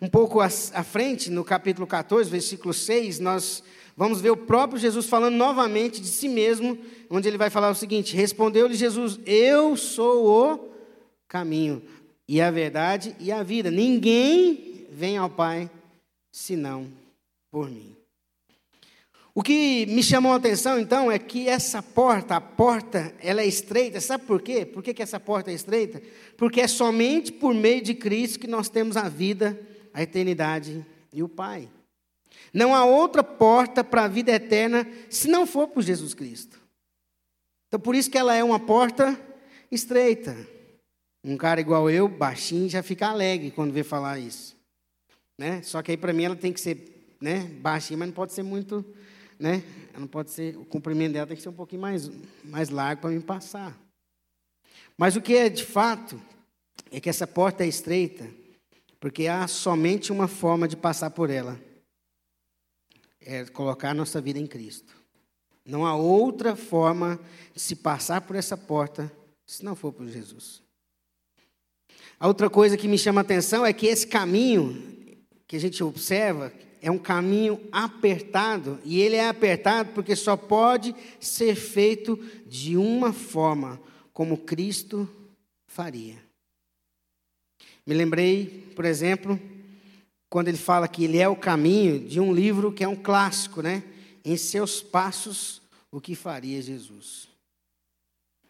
Um 0.00 0.08
pouco 0.08 0.40
à 0.40 0.48
frente, 0.48 1.30
no 1.30 1.44
capítulo 1.44 1.86
14, 1.86 2.30
versículo 2.30 2.72
6, 2.72 3.18
nós 3.18 3.62
vamos 3.94 4.22
ver 4.22 4.30
o 4.30 4.36
próprio 4.36 4.80
Jesus 4.80 5.06
falando 5.06 5.34
novamente 5.34 6.00
de 6.00 6.08
si 6.08 6.28
mesmo, 6.28 6.78
onde 7.10 7.28
ele 7.28 7.36
vai 7.36 7.50
falar 7.50 7.70
o 7.70 7.74
seguinte: 7.74 8.16
Respondeu-lhe 8.16 8.74
Jesus: 8.74 9.18
Eu 9.26 9.76
sou 9.76 10.26
o 10.26 10.70
caminho, 11.28 11.82
e 12.26 12.40
a 12.40 12.50
verdade 12.50 13.14
e 13.20 13.30
a 13.30 13.42
vida. 13.42 13.70
Ninguém 13.70 14.65
vem 14.96 15.18
ao 15.18 15.28
Pai 15.28 15.70
senão 16.32 16.90
por 17.50 17.70
mim. 17.70 17.94
O 19.34 19.42
que 19.42 19.84
me 19.84 20.02
chamou 20.02 20.32
a 20.32 20.36
atenção, 20.36 20.80
então, 20.80 21.12
é 21.12 21.18
que 21.18 21.46
essa 21.46 21.82
porta, 21.82 22.36
a 22.36 22.40
porta, 22.40 23.14
ela 23.20 23.42
é 23.42 23.46
estreita. 23.46 24.00
Sabe 24.00 24.24
por 24.24 24.40
quê? 24.40 24.64
Por 24.64 24.82
que, 24.82 24.94
que 24.94 25.02
essa 25.02 25.20
porta 25.20 25.50
é 25.50 25.54
estreita? 25.54 26.02
Porque 26.38 26.62
é 26.62 26.66
somente 26.66 27.30
por 27.30 27.52
meio 27.52 27.82
de 27.82 27.92
Cristo 27.92 28.38
que 28.38 28.46
nós 28.46 28.70
temos 28.70 28.96
a 28.96 29.06
vida, 29.06 29.60
a 29.92 30.02
eternidade 30.02 30.84
e 31.12 31.22
o 31.22 31.28
Pai. 31.28 31.68
Não 32.50 32.74
há 32.74 32.86
outra 32.86 33.22
porta 33.22 33.84
para 33.84 34.04
a 34.04 34.08
vida 34.08 34.32
eterna 34.32 34.90
se 35.10 35.28
não 35.28 35.46
for 35.46 35.68
por 35.68 35.82
Jesus 35.82 36.14
Cristo. 36.14 36.58
Então, 37.68 37.78
por 37.78 37.94
isso 37.94 38.10
que 38.10 38.16
ela 38.16 38.34
é 38.34 38.42
uma 38.42 38.58
porta 38.58 39.20
estreita. 39.70 40.34
Um 41.22 41.36
cara 41.36 41.60
igual 41.60 41.90
eu, 41.90 42.08
baixinho, 42.08 42.70
já 42.70 42.82
fica 42.82 43.08
alegre 43.08 43.50
quando 43.50 43.74
vê 43.74 43.84
falar 43.84 44.18
isso. 44.18 44.55
Né? 45.38 45.62
Só 45.62 45.82
que 45.82 45.90
aí, 45.90 45.96
para 45.96 46.12
mim, 46.12 46.24
ela 46.24 46.36
tem 46.36 46.52
que 46.52 46.60
ser 46.60 47.16
né, 47.20 47.44
baixinha, 47.60 47.98
mas 47.98 48.08
não 48.08 48.14
pode 48.14 48.32
ser 48.32 48.42
muito 48.42 48.84
né? 49.38 49.62
Ela 49.90 50.00
não 50.00 50.06
pode 50.06 50.30
ser, 50.30 50.56
o 50.56 50.64
comprimento 50.64 51.12
dela 51.12 51.26
tem 51.26 51.36
que 51.36 51.42
ser 51.42 51.48
um 51.48 51.54
pouquinho 51.54 51.82
mais, 51.82 52.10
mais 52.44 52.68
largo 52.68 53.02
para 53.02 53.10
me 53.10 53.20
passar. 53.20 53.78
Mas 54.96 55.16
o 55.16 55.20
que 55.20 55.34
é 55.36 55.48
de 55.48 55.64
fato 55.64 56.20
é 56.90 57.00
que 57.00 57.08
essa 57.08 57.26
porta 57.26 57.64
é 57.64 57.68
estreita, 57.68 58.28
porque 58.98 59.26
há 59.26 59.46
somente 59.46 60.10
uma 60.10 60.26
forma 60.26 60.66
de 60.66 60.76
passar 60.76 61.10
por 61.10 61.30
ela. 61.30 61.60
É 63.20 63.44
colocar 63.46 63.90
a 63.90 63.94
nossa 63.94 64.20
vida 64.20 64.38
em 64.38 64.46
Cristo. 64.46 64.94
Não 65.64 65.84
há 65.84 65.96
outra 65.96 66.54
forma 66.54 67.18
de 67.52 67.60
se 67.60 67.74
passar 67.74 68.20
por 68.20 68.36
essa 68.36 68.56
porta 68.56 69.12
se 69.44 69.64
não 69.64 69.74
for 69.74 69.92
por 69.92 70.06
Jesus. 70.08 70.62
A 72.18 72.26
outra 72.26 72.48
coisa 72.48 72.76
que 72.76 72.88
me 72.88 72.96
chama 72.96 73.20
a 73.20 73.22
atenção 73.22 73.66
é 73.66 73.72
que 73.72 73.86
esse 73.86 74.06
caminho 74.06 74.95
que 75.46 75.56
a 75.56 75.60
gente 75.60 75.82
observa, 75.82 76.52
é 76.80 76.90
um 76.90 76.98
caminho 76.98 77.60
apertado, 77.72 78.78
e 78.84 79.00
ele 79.00 79.16
é 79.16 79.28
apertado 79.28 79.92
porque 79.92 80.14
só 80.14 80.36
pode 80.36 80.94
ser 81.20 81.54
feito 81.54 82.16
de 82.46 82.76
uma 82.76 83.12
forma, 83.12 83.80
como 84.12 84.38
Cristo 84.38 85.08
faria. 85.66 86.16
Me 87.86 87.94
lembrei, 87.94 88.72
por 88.74 88.84
exemplo, 88.84 89.40
quando 90.28 90.48
ele 90.48 90.56
fala 90.56 90.88
que 90.88 91.04
ele 91.04 91.18
é 91.18 91.28
o 91.28 91.36
caminho 91.36 92.00
de 92.00 92.18
um 92.18 92.32
livro 92.32 92.72
que 92.72 92.82
é 92.82 92.88
um 92.88 92.96
clássico, 92.96 93.62
né? 93.62 93.82
Em 94.24 94.36
seus 94.36 94.82
passos, 94.82 95.62
o 95.90 96.00
que 96.00 96.14
faria 96.14 96.60
Jesus. 96.60 97.28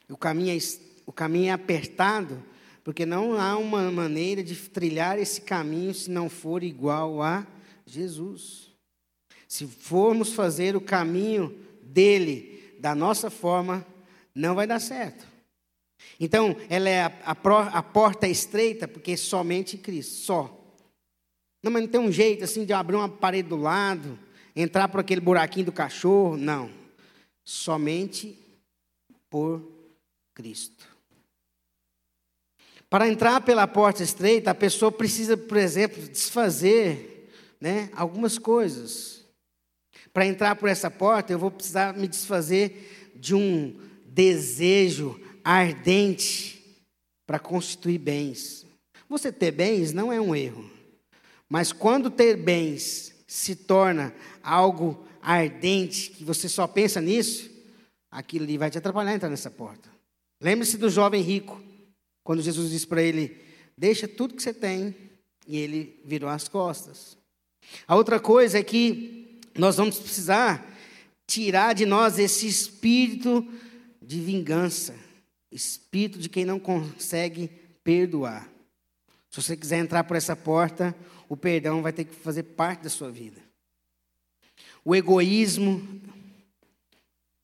O 0.09 0.17
caminho 0.17 0.57
é, 0.57 0.59
o 1.05 1.12
caminho 1.12 1.49
é 1.49 1.53
apertado 1.53 2.43
porque 2.87 3.05
não 3.05 3.37
há 3.37 3.59
uma 3.59 3.90
maneira 3.90 4.45
de 4.45 4.55
trilhar 4.55 5.19
esse 5.19 5.40
caminho 5.40 5.93
se 5.93 6.09
não 6.09 6.28
for 6.28 6.62
igual 6.62 7.21
a 7.21 7.45
Jesus. 7.85 8.71
Se 9.49 9.66
formos 9.66 10.33
fazer 10.33 10.76
o 10.76 10.81
caminho 10.81 11.52
dele 11.83 12.76
da 12.78 12.95
nossa 12.95 13.28
forma, 13.28 13.85
não 14.33 14.55
vai 14.55 14.69
dar 14.69 14.78
certo. 14.78 15.26
Então, 16.21 16.55
ela 16.71 16.88
é 16.88 17.00
a, 17.02 17.12
a, 17.25 17.33
a 17.33 17.83
porta 17.83 18.28
estreita, 18.28 18.87
porque 18.87 19.11
é 19.11 19.16
somente 19.16 19.76
Cristo, 19.76 20.14
só. 20.19 20.75
Não, 21.64 21.73
mas 21.73 21.83
não 21.83 21.88
tem 21.88 22.00
um 22.00 22.12
jeito 22.12 22.45
assim 22.45 22.64
de 22.64 22.73
abrir 22.73 22.95
uma 22.95 23.09
parede 23.09 23.49
do 23.49 23.57
lado, 23.57 24.16
entrar 24.55 24.87
por 24.87 25.00
aquele 25.00 25.21
buraquinho 25.21 25.66
do 25.66 25.73
cachorro, 25.73 26.37
não. 26.37 26.71
Somente 27.45 28.38
por 29.28 29.61
Cristo. 30.33 30.96
Para 32.97 33.09
entrar 33.09 33.43
pela 33.43 33.69
porta 33.69 34.03
estreita, 34.03 34.50
a 34.50 34.55
pessoa 34.55 34.91
precisa, 34.91 35.37
por 35.37 35.59
exemplo, 35.59 36.03
desfazer 36.09 37.29
né, 37.61 37.91
algumas 37.95 38.38
coisas. 38.38 39.23
Para 40.15 40.25
entrar 40.25 40.57
por 40.57 40.67
essa 40.67 40.91
porta, 40.91 41.31
eu 41.31 41.38
vou 41.38 41.50
precisar 41.50 41.93
me 41.93 42.09
desfazer 42.09 43.12
de 43.15 43.35
um 43.35 43.79
desejo 44.07 45.21
ardente 45.45 46.81
para 47.26 47.38
constituir 47.38 47.99
bens. 47.99 48.65
Você 49.11 49.31
ter 49.31 49.50
bens 49.50 49.93
não 49.93 50.11
é 50.11 50.19
um 50.19 50.35
erro, 50.35 50.65
mas 51.50 51.75
quando 51.75 52.11
ter 52.11 52.35
bens 52.35 53.12
se 53.26 53.55
torna 53.55 54.15
algo 54.43 55.07
ardente, 55.21 56.12
que 56.12 56.25
você 56.25 56.49
só 56.49 56.67
pensa 56.67 56.99
nisso, 57.03 57.50
aquilo 58.11 58.47
ali 58.47 58.57
vai 58.57 58.71
te 58.71 58.79
atrapalhar 58.79 59.15
entrar 59.15 59.29
nessa 59.29 59.50
porta. 59.50 59.87
Lembre-se 60.41 60.79
do 60.79 60.88
jovem 60.88 61.21
rico, 61.21 61.61
quando 62.26 62.42
Jesus 62.42 62.71
disse 62.71 62.87
para 62.87 63.00
ele: 63.00 63.40
Deixa 63.78 64.09
tudo 64.09 64.35
que 64.35 64.42
você 64.42 64.52
tem 64.52 64.95
E 65.47 65.56
ele 65.56 66.00
virou 66.04 66.28
as 66.28 66.49
costas. 66.49 67.16
A 67.87 67.95
outra 67.95 68.18
coisa 68.18 68.59
é 68.59 68.64
que 68.64 69.40
nós 69.54 69.76
vamos 69.76 69.99
precisar 69.99 70.76
tirar 71.25 71.73
de 71.73 71.87
nós 71.87 72.18
esse 72.18 72.47
espírito 72.47 73.47
de 74.02 74.21
vingança, 74.21 74.95
espírito 75.52 76.18
de 76.18 76.28
quem 76.28 76.45
não 76.45 76.59
consegue 76.59 77.49
perdoar. 77.83 78.49
Se 79.30 79.40
você 79.40 79.56
quiser 79.56 79.78
entrar 79.78 80.04
por 80.04 80.16
essa 80.16 80.35
porta, 80.35 80.95
o 81.28 81.37
perdão 81.37 81.80
vai 81.80 81.92
ter 81.92 82.04
que 82.04 82.14
fazer 82.14 82.42
parte 82.42 82.83
da 82.83 82.90
sua 82.90 83.11
vida. 83.11 83.40
O 84.85 84.95
egoísmo 84.97 86.00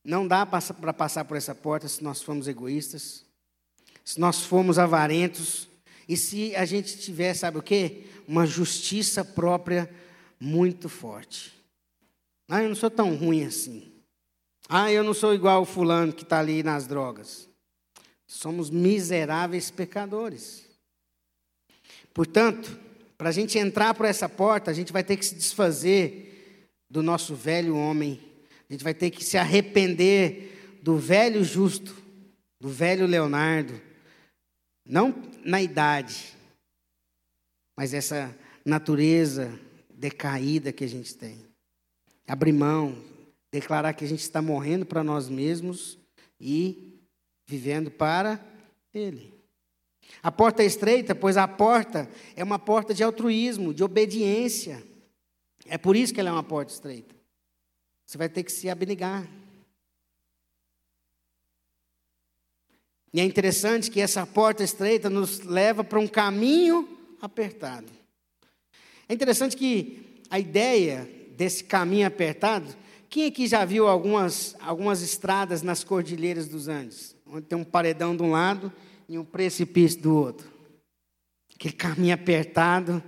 não 0.03 0.27
dá 0.27 0.45
para 0.45 0.93
passar 0.93 1.23
por 1.23 1.37
essa 1.37 1.55
porta 1.55 1.87
se 1.87 2.03
nós 2.03 2.21
formos 2.21 2.47
egoístas, 2.47 3.22
se 4.03 4.19
nós 4.19 4.41
formos 4.43 4.77
avarentos 4.77 5.67
e 6.07 6.17
se 6.17 6.55
a 6.55 6.65
gente 6.65 6.97
tiver, 6.97 7.33
sabe 7.33 7.57
o 7.57 7.63
quê? 7.63 8.03
Uma 8.27 8.45
justiça 8.45 9.23
própria 9.23 9.89
muito 10.39 10.89
forte. 10.89 11.53
Ah, 12.49 12.61
eu 12.61 12.69
não 12.69 12.75
sou 12.75 12.89
tão 12.89 13.15
ruim 13.15 13.45
assim. 13.45 13.91
Ah, 14.67 14.91
eu 14.91 15.03
não 15.03 15.13
sou 15.13 15.33
igual 15.33 15.61
o 15.61 15.65
fulano 15.65 16.13
que 16.13 16.23
está 16.23 16.39
ali 16.39 16.63
nas 16.63 16.87
drogas. 16.87 17.49
Somos 18.27 18.69
miseráveis 18.69 19.71
pecadores. 19.71 20.65
Portanto, 22.13 22.77
para 23.17 23.29
a 23.29 23.31
gente 23.31 23.57
entrar 23.57 23.93
por 23.93 24.05
essa 24.05 24.27
porta, 24.27 24.69
a 24.69 24.73
gente 24.73 24.91
vai 24.91 25.03
ter 25.03 25.17
que 25.17 25.25
se 25.25 25.35
desfazer 25.35 26.67
do 26.89 27.01
nosso 27.01 27.35
velho 27.35 27.75
homem. 27.77 28.19
A 28.69 28.73
gente 28.73 28.83
vai 28.83 28.93
ter 28.93 29.09
que 29.09 29.23
se 29.23 29.37
arrepender 29.37 30.79
do 30.81 30.97
velho 30.97 31.43
justo, 31.43 31.95
do 32.59 32.69
velho 32.69 33.05
Leonardo. 33.05 33.79
Não 34.85 35.13
na 35.43 35.61
idade, 35.61 36.33
mas 37.75 37.93
essa 37.93 38.35
natureza 38.65 39.59
decaída 39.89 40.71
que 40.71 40.83
a 40.83 40.87
gente 40.87 41.15
tem. 41.15 41.39
Abrir 42.27 42.53
mão, 42.53 42.95
declarar 43.51 43.93
que 43.93 44.03
a 44.03 44.07
gente 44.07 44.21
está 44.21 44.41
morrendo 44.41 44.85
para 44.85 45.03
nós 45.03 45.29
mesmos 45.29 45.97
e 46.39 46.99
vivendo 47.45 47.91
para 47.91 48.43
Ele. 48.93 49.33
A 50.21 50.31
porta 50.31 50.63
é 50.63 50.65
estreita, 50.65 51.15
pois 51.15 51.37
a 51.37 51.47
porta 51.47 52.09
é 52.35 52.43
uma 52.43 52.59
porta 52.59 52.93
de 52.93 53.03
altruísmo, 53.03 53.73
de 53.73 53.83
obediência. 53.83 54.83
É 55.65 55.77
por 55.77 55.95
isso 55.95 56.13
que 56.13 56.19
ela 56.19 56.29
é 56.29 56.33
uma 56.33 56.43
porta 56.43 56.73
estreita. 56.73 57.15
Você 58.05 58.17
vai 58.17 58.29
ter 58.29 58.43
que 58.43 58.51
se 58.51 58.69
abnegar. 58.69 59.27
E 63.13 63.19
é 63.19 63.23
interessante 63.23 63.91
que 63.91 64.01
essa 64.01 64.25
porta 64.25 64.63
estreita 64.63 65.09
nos 65.09 65.41
leva 65.41 65.83
para 65.83 65.99
um 65.99 66.07
caminho 66.07 66.89
apertado. 67.21 67.85
É 69.07 69.13
interessante 69.13 69.55
que 69.55 70.21
a 70.29 70.39
ideia 70.39 71.07
desse 71.37 71.63
caminho 71.63 72.07
apertado, 72.07 72.75
quem 73.09 73.27
aqui 73.27 73.45
já 73.45 73.63
viu 73.63 73.87
algumas, 73.87 74.55
algumas 74.59 75.03
estradas 75.03 75.61
nas 75.61 75.83
cordilheiras 75.83 76.47
dos 76.47 76.67
Andes? 76.67 77.15
Onde 77.27 77.45
tem 77.45 77.57
um 77.57 77.63
paredão 77.63 78.15
de 78.15 78.23
um 78.23 78.31
lado 78.31 78.73
e 79.07 79.17
um 79.19 79.23
precipício 79.23 80.01
do 80.01 80.15
outro. 80.15 80.51
Aquele 81.53 81.75
caminho 81.75 82.15
apertado, 82.15 83.03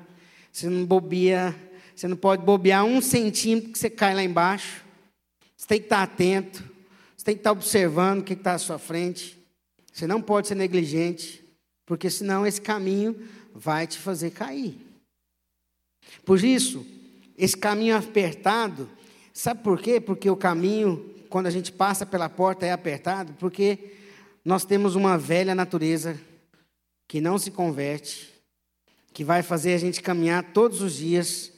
você 0.52 0.70
não 0.70 0.86
bobia, 0.86 1.56
você 1.96 2.08
não 2.08 2.16
pode 2.16 2.44
bobear 2.44 2.86
um 2.86 3.02
centímetro 3.02 3.72
que 3.72 3.80
você 3.80 3.90
cai 3.90 4.14
lá 4.14 4.24
embaixo. 4.24 4.84
Você 5.58 5.68
tem 5.68 5.80
que 5.80 5.86
estar 5.86 6.04
atento, 6.04 6.64
você 7.18 7.26
tem 7.26 7.36
que 7.36 7.40
estar 7.40 7.52
observando 7.52 8.20
o 8.20 8.24
que 8.24 8.34
está 8.34 8.54
à 8.54 8.60
sua 8.60 8.78
frente. 8.78 9.45
Você 9.96 10.06
não 10.06 10.22
pode 10.22 10.50
ser 10.50 10.56
negligente, 10.56 11.42
porque 11.86 12.10
senão 12.10 12.46
esse 12.46 12.60
caminho 12.60 13.16
vai 13.54 13.88
te 13.88 13.98
fazer 13.98 14.32
cair. 14.32 14.78
Por 16.26 16.44
isso, 16.44 16.86
esse 17.38 17.56
caminho 17.56 17.96
apertado, 17.96 18.90
sabe 19.34 19.64
por 19.64 19.82
quê? 19.82 20.02
Porque 20.02 20.30
o 20.30 20.36
caminho, 20.36 21.16
quando 21.30 21.48
a 21.48 21.50
gente 21.50 21.72
passa 21.72 22.06
pela 22.06 22.28
porta, 22.28 22.66
é 22.66 22.74
apertado, 22.74 23.36
porque 23.40 23.94
nós 24.44 24.66
temos 24.66 24.96
uma 24.96 25.18
velha 25.18 25.56
natureza 25.56 26.20
que 27.08 27.22
não 27.22 27.38
se 27.38 27.50
converte, 27.50 28.34
que 29.14 29.24
vai 29.24 29.42
fazer 29.42 29.76
a 29.76 29.78
gente 29.78 30.02
caminhar 30.02 30.52
todos 30.52 30.82
os 30.82 30.96
dias 30.96 31.54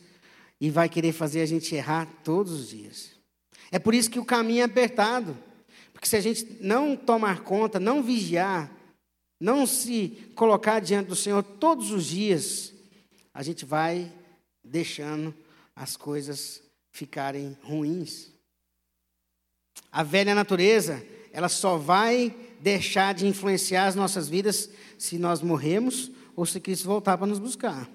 e 0.62 0.70
vai 0.70 0.88
querer 0.88 1.12
fazer 1.12 1.42
a 1.42 1.46
gente 1.48 1.74
errar 1.74 2.08
todos 2.24 2.54
os 2.54 2.70
dias. 2.70 3.14
É 3.72 3.80
por 3.80 3.96
isso 3.96 4.12
que 4.12 4.20
o 4.20 4.26
caminho 4.26 4.62
é 4.62 4.66
apertado, 4.66 5.36
porque 5.98 6.08
se 6.08 6.16
a 6.16 6.22
gente 6.22 6.60
não 6.62 6.96
tomar 6.96 7.42
conta, 7.42 7.80
não 7.80 8.04
vigiar, 8.04 8.72
não 9.40 9.66
se 9.66 10.32
colocar 10.36 10.80
diante 10.80 11.08
do 11.08 11.16
Senhor 11.16 11.42
todos 11.42 11.90
os 11.90 12.06
dias, 12.06 12.72
a 13.34 13.42
gente 13.42 13.66
vai 13.66 14.14
deixando 14.64 15.34
as 15.76 15.98
coisas 15.98 16.62
ficarem 16.92 17.58
ruins. 17.64 18.28
A 19.92 20.04
velha 20.04 20.36
natureza, 20.36 21.04
ela 21.34 21.50
só 21.50 21.78
vai 21.78 22.30
deixar 22.60 23.16
de 23.16 23.26
influenciar 23.26 23.88
as 23.88 23.96
nossas 23.96 24.30
vidas 24.30 24.70
se 25.00 25.18
nós 25.18 25.42
morremos 25.42 26.12
ou 26.36 26.46
se 26.46 26.60
Cristo 26.60 26.86
voltar 26.86 27.18
para 27.18 27.26
nos 27.26 27.40
buscar. 27.40 27.90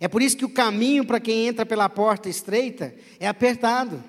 É 0.00 0.08
por 0.08 0.20
isso 0.20 0.36
que 0.36 0.44
o 0.44 0.52
caminho 0.52 1.06
para 1.06 1.20
quem 1.20 1.46
entra 1.46 1.64
pela 1.64 1.88
porta 1.88 2.28
estreita 2.28 2.92
é 3.20 3.28
apertado. 3.28 4.02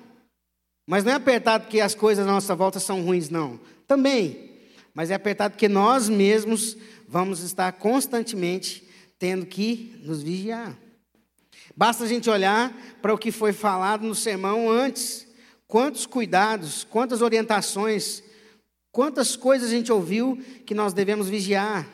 Mas 0.88 1.04
não 1.04 1.12
é 1.12 1.16
apertado 1.16 1.66
porque 1.66 1.82
as 1.82 1.94
coisas 1.94 2.26
à 2.26 2.32
nossa 2.32 2.56
volta 2.56 2.80
são 2.80 3.04
ruins, 3.04 3.30
não. 3.30 3.60
Também. 3.86 4.52
Mas 4.94 5.12
é 5.12 5.16
apertado 5.16 5.52
porque 5.52 5.68
nós 5.68 6.08
mesmos 6.08 6.78
vamos 7.06 7.42
estar 7.42 7.74
constantemente 7.74 8.88
tendo 9.20 9.46
que 9.46 10.00
nos 10.04 10.24
vigiar. 10.24 10.78
Basta 11.76 12.06
a 12.06 12.08
gente 12.08 12.30
olhar 12.30 12.74
para 13.02 13.14
o 13.14 13.18
que 13.18 13.32
foi 13.32 13.52
falado 13.52 14.08
no 14.08 14.16
sermão 14.16 14.72
antes. 14.72 15.28
Quantos 15.68 16.06
cuidados, 16.06 16.86
quantas 16.86 17.22
orientações, 17.22 18.24
quantas 18.90 19.36
coisas 19.36 19.68
a 19.70 19.72
gente 19.72 19.92
ouviu 19.92 20.42
que 20.66 20.74
nós 20.74 20.94
devemos 20.94 21.28
vigiar. 21.28 21.86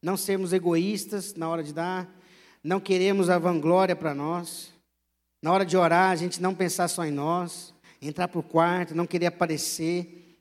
Não 0.00 0.16
sermos 0.16 0.52
egoístas 0.52 1.34
na 1.34 1.48
hora 1.48 1.62
de 1.62 1.72
dar, 1.72 2.08
não 2.62 2.78
queremos 2.78 3.28
a 3.28 3.38
vanglória 3.38 3.96
para 3.96 4.14
nós. 4.14 4.72
Na 5.42 5.52
hora 5.52 5.66
de 5.66 5.76
orar, 5.76 6.12
a 6.12 6.16
gente 6.16 6.40
não 6.40 6.54
pensar 6.54 6.86
só 6.86 7.04
em 7.04 7.10
nós, 7.10 7.74
entrar 8.02 8.28
para 8.28 8.40
o 8.40 8.42
quarto, 8.42 8.94
não 8.94 9.06
querer 9.06 9.26
aparecer. 9.26 10.36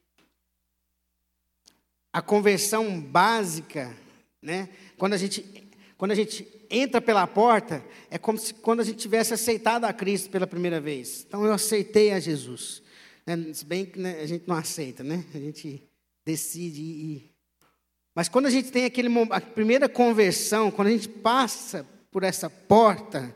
A 2.12 2.22
conversão 2.22 3.00
básica, 3.00 3.96
né? 4.42 4.70
Quando 4.98 5.14
a 5.14 5.18
gente, 5.18 5.70
quando 5.98 6.12
a 6.12 6.16
gente 6.16 6.48
entra 6.70 7.00
pela 7.00 7.28
porta, 7.28 7.86
é 8.10 8.18
como 8.18 8.38
se 8.38 8.54
quando 8.54 8.82
a 8.82 8.84
gente 8.84 8.98
tivesse 8.98 9.34
aceitado 9.34 9.86
a 9.86 9.94
Cristo 9.94 10.30
pela 10.30 10.48
primeira 10.48 10.82
vez. 10.82 11.24
Então 11.28 11.46
eu 11.46 11.54
aceitei 11.54 12.12
a 12.12 12.20
Jesus. 12.20 12.82
Né? 13.26 13.54
Se 13.54 13.64
bem 13.64 13.86
que 13.86 14.00
né, 14.00 14.20
a 14.22 14.26
gente 14.26 14.46
não 14.48 14.56
aceita, 14.56 15.04
né? 15.04 15.24
A 15.34 15.38
gente 15.38 15.84
decide 16.26 16.82
ir. 16.82 17.32
Mas 18.14 18.28
quando 18.28 18.48
a 18.48 18.50
gente 18.50 18.72
tem 18.72 18.86
aquele 18.86 19.10
a 19.30 19.40
primeira 19.40 19.88
conversão, 19.88 20.72
quando 20.72 20.90
a 20.90 20.92
gente 20.92 21.08
passa 21.08 21.86
por 22.12 22.24
essa 22.24 22.50
porta, 22.50 23.34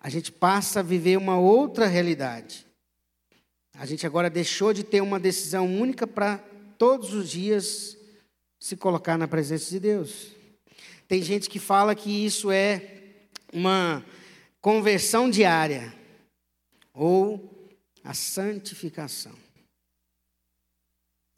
a 0.00 0.08
gente 0.08 0.30
passa 0.30 0.80
a 0.80 0.82
viver 0.82 1.16
uma 1.16 1.38
outra 1.38 1.86
realidade. 1.86 2.66
A 3.74 3.86
gente 3.86 4.06
agora 4.06 4.30
deixou 4.30 4.72
de 4.72 4.82
ter 4.82 5.00
uma 5.00 5.20
decisão 5.20 5.66
única 5.66 6.06
para 6.06 6.38
todos 6.76 7.12
os 7.12 7.30
dias 7.30 7.96
se 8.58 8.76
colocar 8.76 9.16
na 9.16 9.28
presença 9.28 9.70
de 9.70 9.80
Deus. 9.80 10.32
Tem 11.06 11.22
gente 11.22 11.48
que 11.48 11.58
fala 11.58 11.94
que 11.94 12.10
isso 12.24 12.50
é 12.50 13.02
uma 13.52 14.04
conversão 14.60 15.30
diária 15.30 15.94
ou 16.92 17.68
a 18.02 18.14
santificação. 18.14 19.32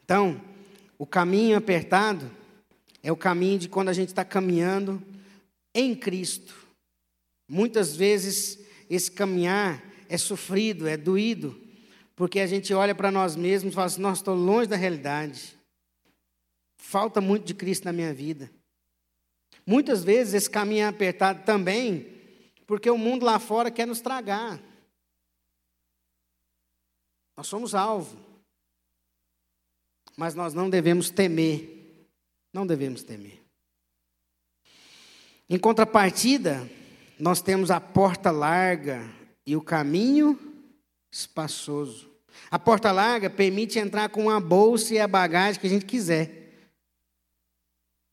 Então, 0.03 0.41
o 0.97 1.05
caminho 1.05 1.57
apertado 1.57 2.29
é 3.03 3.11
o 3.11 3.17
caminho 3.17 3.59
de 3.59 3.69
quando 3.69 3.89
a 3.89 3.93
gente 3.93 4.09
está 4.09 4.25
caminhando 4.25 5.01
em 5.73 5.95
Cristo. 5.95 6.60
Muitas 7.53 7.93
vezes 7.93 8.59
esse 8.89 9.11
caminhar 9.11 9.83
é 10.07 10.17
sofrido, 10.17 10.87
é 10.87 10.95
doído, 10.95 11.61
porque 12.15 12.39
a 12.39 12.47
gente 12.47 12.73
olha 12.73 12.95
para 12.95 13.11
nós 13.11 13.35
mesmos 13.35 13.73
e 13.73 13.75
fala 13.75 13.87
assim: 13.87 13.99
nossa, 13.99 14.21
estou 14.21 14.35
longe 14.35 14.69
da 14.69 14.77
realidade. 14.77 15.59
Falta 16.77 17.19
muito 17.19 17.43
de 17.43 17.53
Cristo 17.53 17.83
na 17.83 17.91
minha 17.91 18.13
vida. 18.13 18.49
Muitas 19.65 20.01
vezes 20.01 20.33
esse 20.33 20.49
caminho 20.49 20.83
é 20.83 20.87
apertado 20.87 21.43
também, 21.43 22.15
porque 22.65 22.89
o 22.89 22.97
mundo 22.97 23.25
lá 23.25 23.37
fora 23.37 23.69
quer 23.69 23.85
nos 23.85 23.99
tragar. 23.99 24.57
Nós 27.35 27.47
somos 27.47 27.75
alvo. 27.75 28.17
Mas 30.15 30.33
nós 30.35 30.53
não 30.53 30.69
devemos 30.69 31.09
temer. 31.09 32.07
Não 32.53 32.65
devemos 32.65 33.03
temer. 33.03 33.41
Em 35.49 35.59
contrapartida, 35.59 36.65
nós 37.21 37.39
temos 37.39 37.69
a 37.69 37.79
porta 37.79 38.31
larga 38.31 39.07
e 39.45 39.55
o 39.55 39.61
caminho 39.61 40.39
espaçoso. 41.11 42.09
A 42.49 42.57
porta 42.57 42.91
larga 42.91 43.29
permite 43.29 43.77
entrar 43.77 44.09
com 44.09 44.27
a 44.27 44.39
bolsa 44.39 44.95
e 44.95 44.99
a 44.99 45.07
bagagem 45.07 45.61
que 45.61 45.67
a 45.67 45.69
gente 45.69 45.85
quiser. 45.85 46.65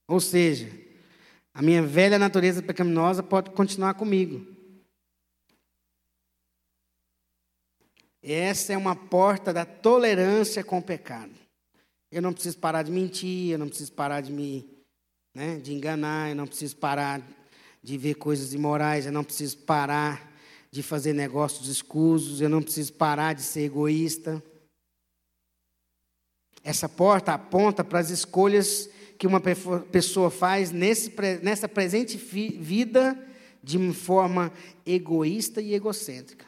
Ou 0.07 0.21
seja, 0.21 0.71
A 1.55 1.63
minha 1.63 1.83
velha 1.83 2.21
natureza 2.21 2.63
pecaminosa 2.63 3.21
pode 3.21 3.51
continuar 3.51 3.95
comigo. 3.95 4.47
Essa 8.23 8.75
é 8.75 8.77
uma 8.77 8.95
porta 8.95 9.53
da 9.53 9.65
tolerância 9.65 10.63
com 10.63 10.79
o 10.79 10.83
pecado. 10.83 11.33
Eu 12.13 12.23
não 12.23 12.33
preciso 12.33 12.59
parar 12.59 12.85
de 12.85 12.93
mentir, 12.93 13.51
eu 13.51 13.59
não 13.59 13.67
preciso 13.67 13.93
parar 13.93 14.21
de 14.21 14.31
me 14.31 14.71
né, 15.35 15.57
de 15.57 15.73
enganar, 15.73 16.29
eu 16.29 16.37
não 16.37 16.47
preciso 16.47 16.77
parar 16.77 17.21
de 17.83 17.97
ver 17.97 18.15
coisas 18.15 18.53
imorais, 18.53 19.07
eu 19.07 19.13
não 19.13 19.25
preciso 19.25 19.59
parar 19.59 20.33
de 20.71 20.83
fazer 20.83 21.13
negócios 21.13 21.69
escusos, 21.69 22.41
eu 22.41 22.49
não 22.49 22.63
preciso 22.63 22.93
parar 22.93 23.35
de 23.35 23.43
ser 23.43 23.63
egoísta. 23.63 24.43
Essa 26.63 26.89
porta 26.89 27.33
aponta 27.33 27.83
para 27.83 27.99
as 27.99 28.11
escolhas 28.11 28.91
que 29.19 29.27
uma 29.27 29.41
pessoa 29.41 30.31
faz 30.31 30.71
nesse, 30.71 31.13
nessa 31.43 31.69
presente 31.69 32.17
vida 32.17 33.19
de 33.63 33.93
forma 33.93 34.53
egoísta 34.87 35.61
e 35.61 35.75
egocêntrica. 35.75 36.47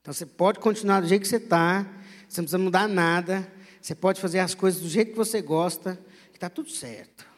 Então 0.00 0.14
você 0.14 0.24
pode 0.24 0.58
continuar 0.60 1.00
do 1.00 1.08
jeito 1.08 1.22
que 1.22 1.28
você 1.28 1.36
está, 1.36 1.82
você 2.28 2.40
não 2.40 2.44
precisa 2.44 2.58
mudar 2.58 2.88
nada, 2.88 3.46
você 3.80 3.94
pode 3.94 4.20
fazer 4.20 4.38
as 4.38 4.54
coisas 4.54 4.80
do 4.80 4.88
jeito 4.88 5.10
que 5.10 5.16
você 5.16 5.42
gosta, 5.42 5.98
que 6.30 6.36
está 6.36 6.48
tudo 6.48 6.70
certo. 6.70 7.29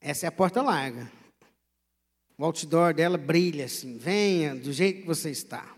Essa 0.00 0.26
é 0.26 0.28
a 0.28 0.32
porta 0.32 0.62
larga. 0.62 1.10
O 2.36 2.44
outdoor 2.44 2.94
dela 2.94 3.18
brilha 3.18 3.64
assim, 3.64 3.98
venha 3.98 4.54
do 4.54 4.72
jeito 4.72 5.00
que 5.00 5.06
você 5.06 5.30
está. 5.30 5.76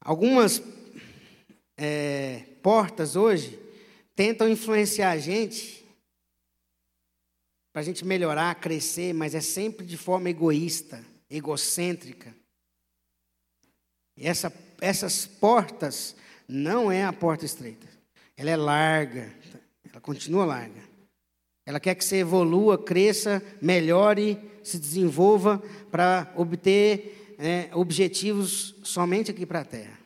Algumas 0.00 0.62
é, 1.76 2.44
portas 2.62 3.16
hoje 3.16 3.58
tentam 4.14 4.48
influenciar 4.48 5.10
a 5.10 5.18
gente 5.18 5.84
para 7.72 7.80
a 7.80 7.84
gente 7.84 8.04
melhorar, 8.04 8.54
crescer, 8.60 9.12
mas 9.12 9.34
é 9.34 9.40
sempre 9.40 9.84
de 9.84 9.96
forma 9.96 10.30
egoísta, 10.30 11.04
egocêntrica. 11.28 12.32
E 14.16 14.28
essa, 14.28 14.52
essas 14.80 15.26
portas 15.26 16.14
não 16.46 16.92
é 16.92 17.04
a 17.04 17.12
porta 17.12 17.44
estreita. 17.44 17.88
Ela 18.36 18.50
é 18.50 18.56
larga, 18.56 19.34
ela 19.90 20.00
continua 20.00 20.44
larga. 20.44 20.93
Ela 21.66 21.80
quer 21.80 21.94
que 21.94 22.04
você 22.04 22.16
evolua, 22.16 22.76
cresça, 22.76 23.42
melhore, 23.60 24.38
se 24.62 24.78
desenvolva 24.78 25.62
para 25.90 26.32
obter 26.36 27.36
né, 27.38 27.70
objetivos 27.72 28.74
somente 28.82 29.30
aqui 29.30 29.46
para 29.46 29.60
a 29.60 29.64
Terra. 29.64 29.98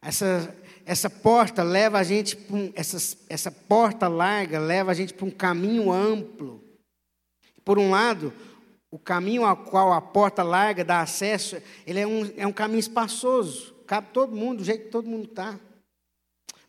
Essa, 0.00 0.56
essa 0.84 1.10
porta 1.10 1.62
leva 1.62 1.98
a 1.98 2.04
gente 2.04 2.38
um, 2.50 2.70
essa, 2.74 3.18
essa 3.28 3.50
porta 3.50 4.06
larga 4.06 4.58
leva 4.60 4.92
a 4.92 4.94
gente 4.94 5.12
para 5.12 5.26
um 5.26 5.30
caminho 5.30 5.90
amplo. 5.90 6.62
Por 7.64 7.78
um 7.78 7.90
lado, 7.90 8.32
o 8.90 8.98
caminho 8.98 9.44
ao 9.44 9.56
qual 9.56 9.92
a 9.92 10.00
porta 10.00 10.42
larga 10.44 10.84
dá 10.84 11.00
acesso, 11.00 11.56
ele 11.84 11.98
é 11.98 12.06
um, 12.06 12.32
é 12.36 12.46
um 12.46 12.52
caminho 12.52 12.78
espaçoso, 12.78 13.74
cabe 13.86 14.08
todo 14.12 14.36
mundo, 14.36 14.58
do 14.58 14.64
jeito 14.64 14.84
que 14.84 14.90
todo 14.90 15.08
mundo 15.08 15.28
está. 15.28 15.58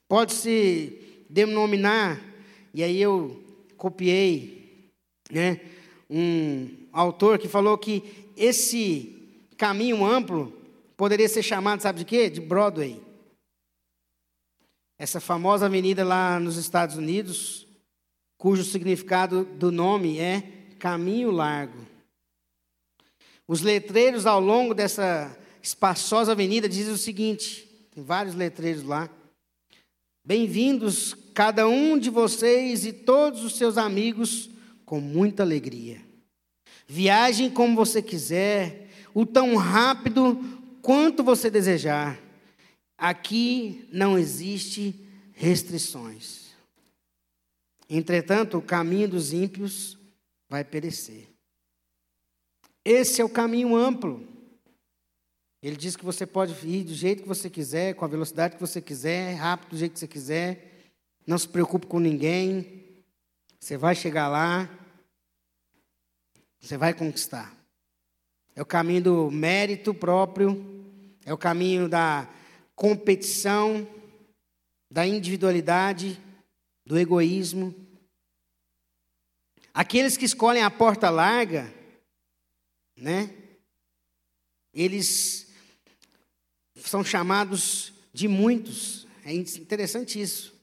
Pode-se 0.07 1.25
denominar, 1.29 2.19
e 2.77 2.83
aí 2.83 3.01
eu 3.01 3.43
copiei, 3.75 4.91
né, 5.31 5.59
um 6.07 6.87
autor 6.91 7.39
que 7.39 7.47
falou 7.47 7.75
que 7.75 8.03
esse 8.37 9.41
caminho 9.57 10.05
amplo 10.05 10.53
poderia 10.95 11.27
ser 11.27 11.41
chamado, 11.41 11.81
sabe 11.81 11.97
de 11.97 12.05
quê? 12.05 12.29
De 12.29 12.39
Broadway. 12.39 13.01
Essa 14.99 15.19
famosa 15.19 15.65
avenida 15.65 16.05
lá 16.05 16.39
nos 16.39 16.55
Estados 16.55 16.97
Unidos, 16.97 17.65
cujo 18.37 18.63
significado 18.63 19.43
do 19.43 19.71
nome 19.71 20.19
é 20.19 20.41
caminho 20.77 21.31
largo. 21.31 21.83
Os 23.47 23.61
letreiros 23.61 24.27
ao 24.27 24.39
longo 24.39 24.75
dessa 24.75 25.35
espaçosa 25.63 26.33
avenida 26.33 26.69
dizem 26.69 26.93
o 26.93 26.97
seguinte: 26.97 27.67
tem 27.89 28.03
vários 28.03 28.35
letreiros 28.35 28.83
lá. 28.83 29.09
Bem-vindos, 30.27 31.13
cada 31.33 31.69
um 31.69 31.97
de 31.97 32.09
vocês 32.09 32.85
e 32.85 32.91
todos 32.91 33.45
os 33.45 33.55
seus 33.55 33.77
amigos, 33.77 34.49
com 34.85 34.99
muita 34.99 35.41
alegria. 35.41 36.01
Viajem 36.85 37.49
como 37.49 37.77
você 37.77 38.01
quiser, 38.01 38.89
o 39.13 39.25
tão 39.25 39.55
rápido 39.55 40.37
quanto 40.81 41.23
você 41.23 41.49
desejar. 41.49 42.19
Aqui 42.97 43.87
não 43.89 44.19
existe 44.19 44.99
restrições. 45.31 46.47
Entretanto, 47.89 48.57
o 48.57 48.61
caminho 48.61 49.07
dos 49.07 49.31
ímpios 49.31 49.97
vai 50.49 50.65
perecer. 50.65 51.29
Esse 52.83 53.21
é 53.21 53.23
o 53.23 53.29
caminho 53.29 53.77
amplo. 53.77 54.27
Ele 55.61 55.75
diz 55.75 55.95
que 55.95 56.05
você 56.05 56.25
pode 56.25 56.53
ir 56.67 56.83
do 56.83 56.93
jeito 56.93 57.23
que 57.23 57.27
você 57.27 57.49
quiser, 57.49 57.95
com 57.95 58.05
a 58.05 58.07
velocidade 58.07 58.55
que 58.55 58.61
você 58.61 58.81
quiser, 58.81 59.33
rápido 59.35 59.71
do 59.71 59.77
jeito 59.77 59.93
que 59.93 59.99
você 59.99 60.07
quiser. 60.07 60.91
Não 61.25 61.37
se 61.37 61.47
preocupe 61.47 61.87
com 61.87 61.99
ninguém. 61.99 63.03
Você 63.59 63.75
vai 63.75 63.95
chegar 63.95 64.27
lá. 64.27 64.69
Você 66.59 66.77
vai 66.77 66.93
conquistar. 66.93 67.55
É 68.55 68.61
o 68.61 68.65
caminho 68.65 69.01
do 69.01 69.31
mérito 69.31 69.93
próprio. 69.93 70.83
É 71.25 71.33
o 71.33 71.37
caminho 71.37 71.89
da 71.89 72.29
competição, 72.75 73.87
da 74.89 75.05
individualidade, 75.05 76.21
do 76.85 76.97
egoísmo. 76.97 77.75
Aqueles 79.73 80.15
que 80.15 80.25
escolhem 80.25 80.63
a 80.63 80.71
porta 80.71 81.09
larga 81.09 81.75
né? 82.97 83.31
Eles 84.73 85.46
são 86.89 87.03
chamados 87.03 87.93
de 88.13 88.27
muitos. 88.27 89.07
É 89.23 89.33
interessante 89.33 90.19
isso. 90.21 90.53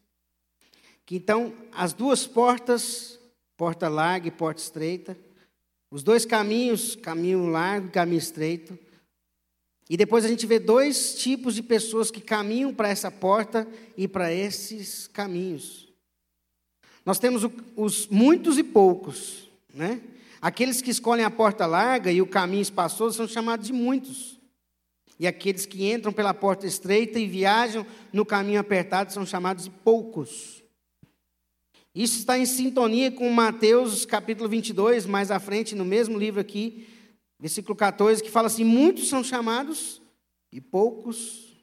Que 1.07 1.17
então 1.17 1.53
as 1.73 1.93
duas 1.93 2.27
portas, 2.27 3.19
porta 3.57 3.89
larga 3.89 4.29
e 4.29 4.31
porta 4.31 4.61
estreita, 4.61 5.17
os 5.91 6.03
dois 6.03 6.25
caminhos, 6.25 6.97
caminho 6.97 7.47
largo 7.47 7.89
e 7.89 7.91
caminho 7.91 8.19
estreito. 8.19 8.79
E 9.89 9.97
depois 9.97 10.25
a 10.25 10.29
gente 10.29 10.47
vê 10.47 10.59
dois 10.59 11.15
tipos 11.15 11.55
de 11.55 11.63
pessoas 11.63 12.11
que 12.11 12.21
caminham 12.21 12.73
para 12.73 12.89
essa 12.89 13.11
porta 13.11 13.69
e 13.97 14.09
para 14.09 14.33
esses 14.33 15.07
caminhos. 15.07 15.93
Nós 17.05 17.19
temos 17.19 17.43
os 17.77 18.07
muitos 18.09 18.57
e 18.57 18.65
poucos, 18.65 19.49
né? 19.73 20.01
Aqueles 20.41 20.83
que 20.83 20.91
escolhem 20.91 21.25
a 21.25 21.31
porta 21.31 21.67
larga 21.67 22.11
e 22.11 22.21
o 22.21 22.27
caminho 22.27 22.63
espaçoso 22.63 23.17
são 23.17 23.29
chamados 23.29 23.67
de 23.67 23.73
muitos. 23.73 24.34
E 25.19 25.27
aqueles 25.27 25.65
que 25.65 25.91
entram 25.91 26.13
pela 26.13 26.35
porta 26.35 26.67
estreita 26.67 27.19
e 27.19 27.27
viajam 27.27 27.87
no 28.13 28.25
caminho 28.27 28.61
apertado 28.61 29.13
são 29.13 29.25
chamados 29.25 29.65
de 29.65 29.71
poucos. 29.71 30.63
Isso 31.95 32.19
está 32.19 32.37
em 32.37 32.45
sintonia 32.45 33.13
com 33.13 33.31
Mateus 33.31 34.05
capítulo 34.05 34.49
22, 34.49 35.07
mais 35.07 35.31
à 35.31 35.39
frente, 35.39 35.77
no 35.77 35.85
mesmo 35.85 36.19
livro 36.19 36.41
aqui, 36.41 36.89
versículo 37.39 37.77
14, 37.77 38.23
que 38.23 38.31
fala 38.31 38.49
assim: 38.49 38.65
Muitos 38.65 39.09
são 39.09 39.23
chamados 39.23 40.03
e 40.51 40.61
poucos 40.61 41.55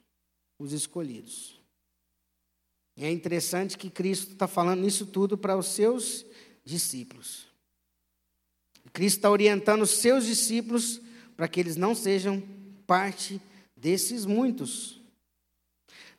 os 0.58 0.72
escolhidos. 0.72 1.60
E 2.96 3.04
é 3.04 3.10
interessante 3.10 3.76
que 3.76 3.90
Cristo 3.90 4.32
está 4.32 4.46
falando 4.46 4.86
isso 4.86 5.04
tudo 5.06 5.36
para 5.36 5.56
os 5.56 5.66
seus 5.66 6.24
discípulos. 6.64 7.46
Cristo 8.92 9.18
está 9.18 9.30
orientando 9.30 9.82
os 9.82 9.90
seus 9.90 10.26
discípulos 10.26 11.00
para 11.36 11.48
que 11.48 11.60
eles 11.60 11.76
não 11.76 11.94
sejam 11.94 12.42
parte 12.86 13.40
desses 13.76 14.24
muitos. 14.24 15.00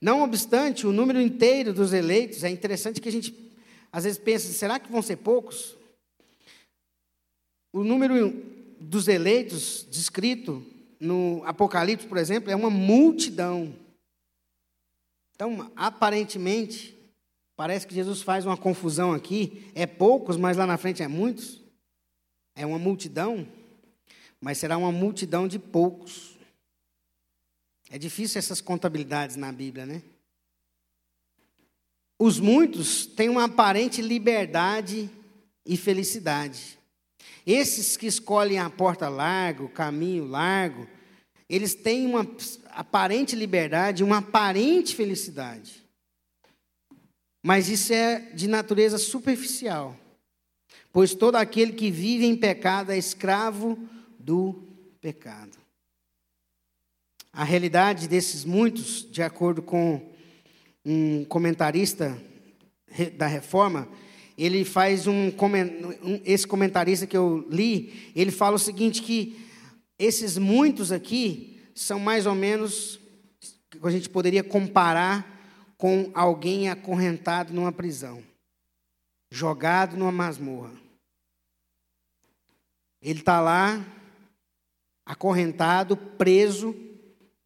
Não 0.02 0.21
obstante, 0.21 0.86
o 0.86 0.91
número 0.91 1.21
inteiro 1.21 1.73
dos 1.73 1.93
eleitos, 1.93 2.43
é 2.43 2.49
interessante 2.49 2.99
que 2.99 3.08
a 3.08 3.12
gente 3.12 3.34
às 3.91 4.06
vezes 4.06 4.17
pensa, 4.17 4.52
será 4.52 4.80
que 4.80 4.91
vão 4.91 5.04
ser 5.04 5.17
poucos? 5.17 5.78
O 7.71 7.84
número 7.84 8.34
dos 8.80 9.08
eleitos 9.08 9.88
descrito 9.89 10.65
no 10.99 11.43
Apocalipse, 11.45 12.08
por 12.08 12.17
exemplo, 12.17 12.49
é 12.49 12.56
uma 12.56 12.71
multidão. 12.71 13.73
Então, 15.36 15.71
aparentemente, 15.76 16.97
parece 17.56 17.86
que 17.86 17.93
Jesus 17.93 18.21
faz 18.21 18.45
uma 18.45 18.58
confusão 18.58 19.13
aqui, 19.13 19.71
é 19.76 19.86
poucos, 19.86 20.38
mas 20.38 20.58
lá 20.58 20.65
na 20.65 20.78
frente 20.78 21.04
é 21.04 21.08
muitos. 21.08 21.62
É 22.56 22.65
uma 22.65 22.80
multidão, 22.80 23.47
mas 24.41 24.58
será 24.58 24.78
uma 24.78 24.91
multidão 24.91 25.47
de 25.47 25.60
poucos. 25.60 26.33
É 27.93 27.97
difícil 27.99 28.39
essas 28.39 28.60
contabilidades 28.60 29.36
na 29.36 29.51
Bíblia, 29.51 29.86
né? 29.86 30.01
Os 32.17 32.39
muitos 32.39 33.06
têm 33.06 33.29
uma 33.29 33.43
aparente 33.43 34.01
liberdade 34.01 35.12
e 35.63 35.77
felicidade. 35.77 36.79
Esses 37.45 37.95
que 37.95 38.08
escolhem 38.08 38.58
a 38.58 38.67
porta 38.67 39.08
larga, 39.10 39.62
o 39.62 39.69
caminho 39.69 40.25
largo, 40.25 40.88
eles 41.47 41.75
têm 41.75 42.08
uma 42.08 42.27
aparente 42.71 43.36
liberdade, 43.36 44.03
uma 44.03 44.17
aparente 44.17 44.95
felicidade. 44.95 45.84
Mas 47.43 47.69
isso 47.69 47.93
é 47.93 48.21
de 48.34 48.47
natureza 48.47 48.97
superficial. 48.97 49.95
pois 50.91 51.13
todo 51.13 51.36
aquele 51.36 51.73
que 51.73 51.91
vive 51.91 52.25
em 52.25 52.36
pecado 52.36 52.91
é 52.91 52.97
escravo 52.97 53.77
do 54.17 54.63
pecado. 54.99 55.62
A 57.36 57.43
realidade 57.43 58.08
desses 58.08 58.46
muitos, 58.46 59.10
de 59.12 59.24
acordo 59.24 59.63
com 59.63 60.13
um 60.86 61.26
comentarista 61.26 62.15
da 63.17 63.26
reforma, 63.26 63.89
ele 64.38 64.63
faz 64.63 65.08
um, 65.08 65.32
esse 66.24 66.46
comentarista 66.46 67.08
que 67.08 67.17
eu 67.17 67.48
li, 67.50 68.12
ele 68.15 68.30
fala 68.30 68.56
o 68.56 68.60
seguinte 68.60 69.02
que 69.02 69.50
esses 69.98 70.38
muitos 70.38 70.91
aqui 70.91 71.60
são 71.74 72.00
mais 72.00 72.28
ou 72.28 72.36
menos 72.36 73.00
a 73.82 73.89
gente 73.89 74.10
poderia 74.10 74.43
comparar 74.43 75.28
com 75.76 76.12
alguém 76.13 76.69
acorrentado 76.69 77.52
numa 77.52 77.72
prisão, 77.72 78.24
jogado 79.32 79.98
numa 79.98 80.12
masmorra. 80.12 80.72
Ele 83.02 83.19
está 83.19 83.41
lá, 83.41 83.84
acorrentado, 85.04 85.98
preso, 85.98 86.92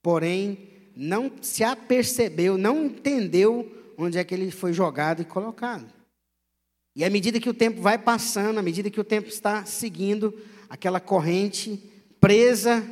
porém 0.07 0.69
não 0.95 1.29
se 1.41 1.65
apercebeu, 1.65 2.57
não 2.57 2.85
entendeu 2.85 3.93
onde 3.97 4.17
é 4.17 4.23
que 4.23 4.33
ele 4.33 4.49
foi 4.51 4.71
jogado 4.71 5.21
e 5.21 5.25
colocado. 5.25 5.85
E 6.95 7.03
à 7.03 7.09
medida 7.09 7.41
que 7.41 7.49
o 7.49 7.53
tempo 7.53 7.81
vai 7.81 7.97
passando, 7.97 8.57
à 8.57 8.61
medida 8.61 8.89
que 8.89 9.01
o 9.01 9.03
tempo 9.03 9.27
está 9.27 9.65
seguindo, 9.65 10.33
aquela 10.69 11.01
corrente 11.01 11.77
presa 12.21 12.89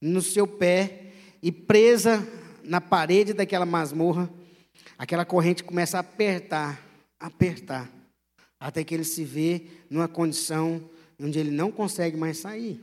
no 0.00 0.22
seu 0.22 0.46
pé 0.46 1.12
e 1.42 1.52
presa 1.52 2.26
na 2.64 2.80
parede 2.80 3.34
daquela 3.34 3.66
masmorra, 3.66 4.30
aquela 4.96 5.26
corrente 5.26 5.62
começa 5.62 5.98
a 5.98 6.00
apertar, 6.00 6.82
apertar, 7.20 7.92
até 8.58 8.82
que 8.82 8.94
ele 8.94 9.04
se 9.04 9.22
vê 9.22 9.66
numa 9.90 10.08
condição 10.08 10.82
onde 11.20 11.38
ele 11.38 11.50
não 11.50 11.70
consegue 11.70 12.16
mais 12.16 12.38
sair. 12.38 12.82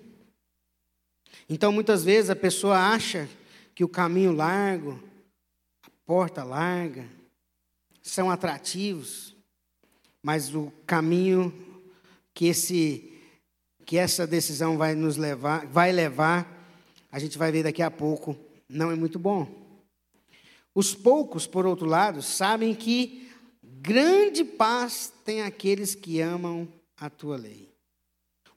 Então, 1.50 1.72
muitas 1.72 2.04
vezes 2.04 2.30
a 2.30 2.36
pessoa 2.36 2.78
acha 2.78 3.28
que 3.80 3.84
o 3.86 3.88
caminho 3.88 4.34
largo, 4.34 5.02
a 5.86 5.90
porta 6.06 6.44
larga, 6.44 7.08
são 8.02 8.30
atrativos, 8.30 9.34
mas 10.22 10.54
o 10.54 10.70
caminho 10.86 11.54
que 12.34 12.48
esse 12.48 13.10
que 13.86 13.98
essa 13.98 14.28
decisão 14.28 14.78
vai 14.78 14.96
nos 14.96 15.16
levar, 15.16 15.66
vai 15.68 15.94
levar, 15.94 16.46
a 17.10 17.20
gente 17.20 17.38
vai 17.38 17.54
ver 17.54 17.64
daqui 17.64 17.82
a 17.82 17.90
pouco, 17.90 18.36
não 18.68 18.92
é 18.92 18.96
muito 18.96 19.18
bom. 19.18 19.48
Os 20.76 20.94
poucos, 20.94 21.48
por 21.48 21.66
outro 21.66 21.86
lado, 21.86 22.22
sabem 22.22 22.76
que 22.76 23.32
grande 23.64 24.44
paz 24.44 25.14
tem 25.24 25.44
aqueles 25.44 25.96
que 25.96 26.20
amam 26.20 26.68
a 26.98 27.10
tua 27.10 27.38
lei. 27.38 27.70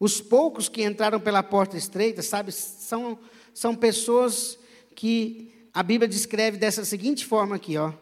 Os 0.01 0.21
poucos 0.21 0.69
que 0.69 0.83
entraram 0.83 1.21
pela 1.21 1.45
porta 1.45 1.77
estreita, 1.77 2.23
sabe, 2.23 2.51
são, 2.51 3.17
são 3.55 3.73
pessoas 3.73 4.59
que 4.95 5.53
a 5.73 5.83
Bíblia 5.83 6.09
descreve 6.09 6.57
dessa 6.57 6.85
seguinte 6.85 7.25
forma 7.25 7.57
aqui, 7.57 7.77
ó. 7.77 7.93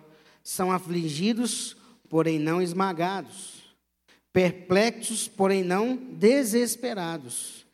São 0.42 0.72
afligidos, 0.72 1.76
porém 2.09 2.38
não 2.38 2.61
esmagados 2.61 3.61
perplexos, 4.33 5.29
porém 5.29 5.62
não 5.64 5.96
desesperados, 5.96 7.66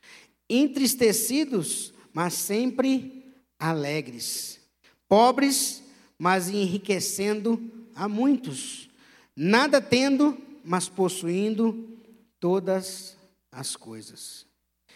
entristecidos, 0.49 1.93
mas 2.13 2.35
sempre 2.35 3.25
alegres, 3.59 4.61
pobres, 5.09 5.83
mas 6.19 6.49
enriquecendo 6.49 7.61
a 7.95 8.09
muitos, 8.09 8.89
nada 9.35 9.81
tendo, 9.81 10.37
mas 10.65 10.89
possuindo 10.89 11.99
todas 12.41 13.17
as 13.53 13.77
coisas. 13.77 14.47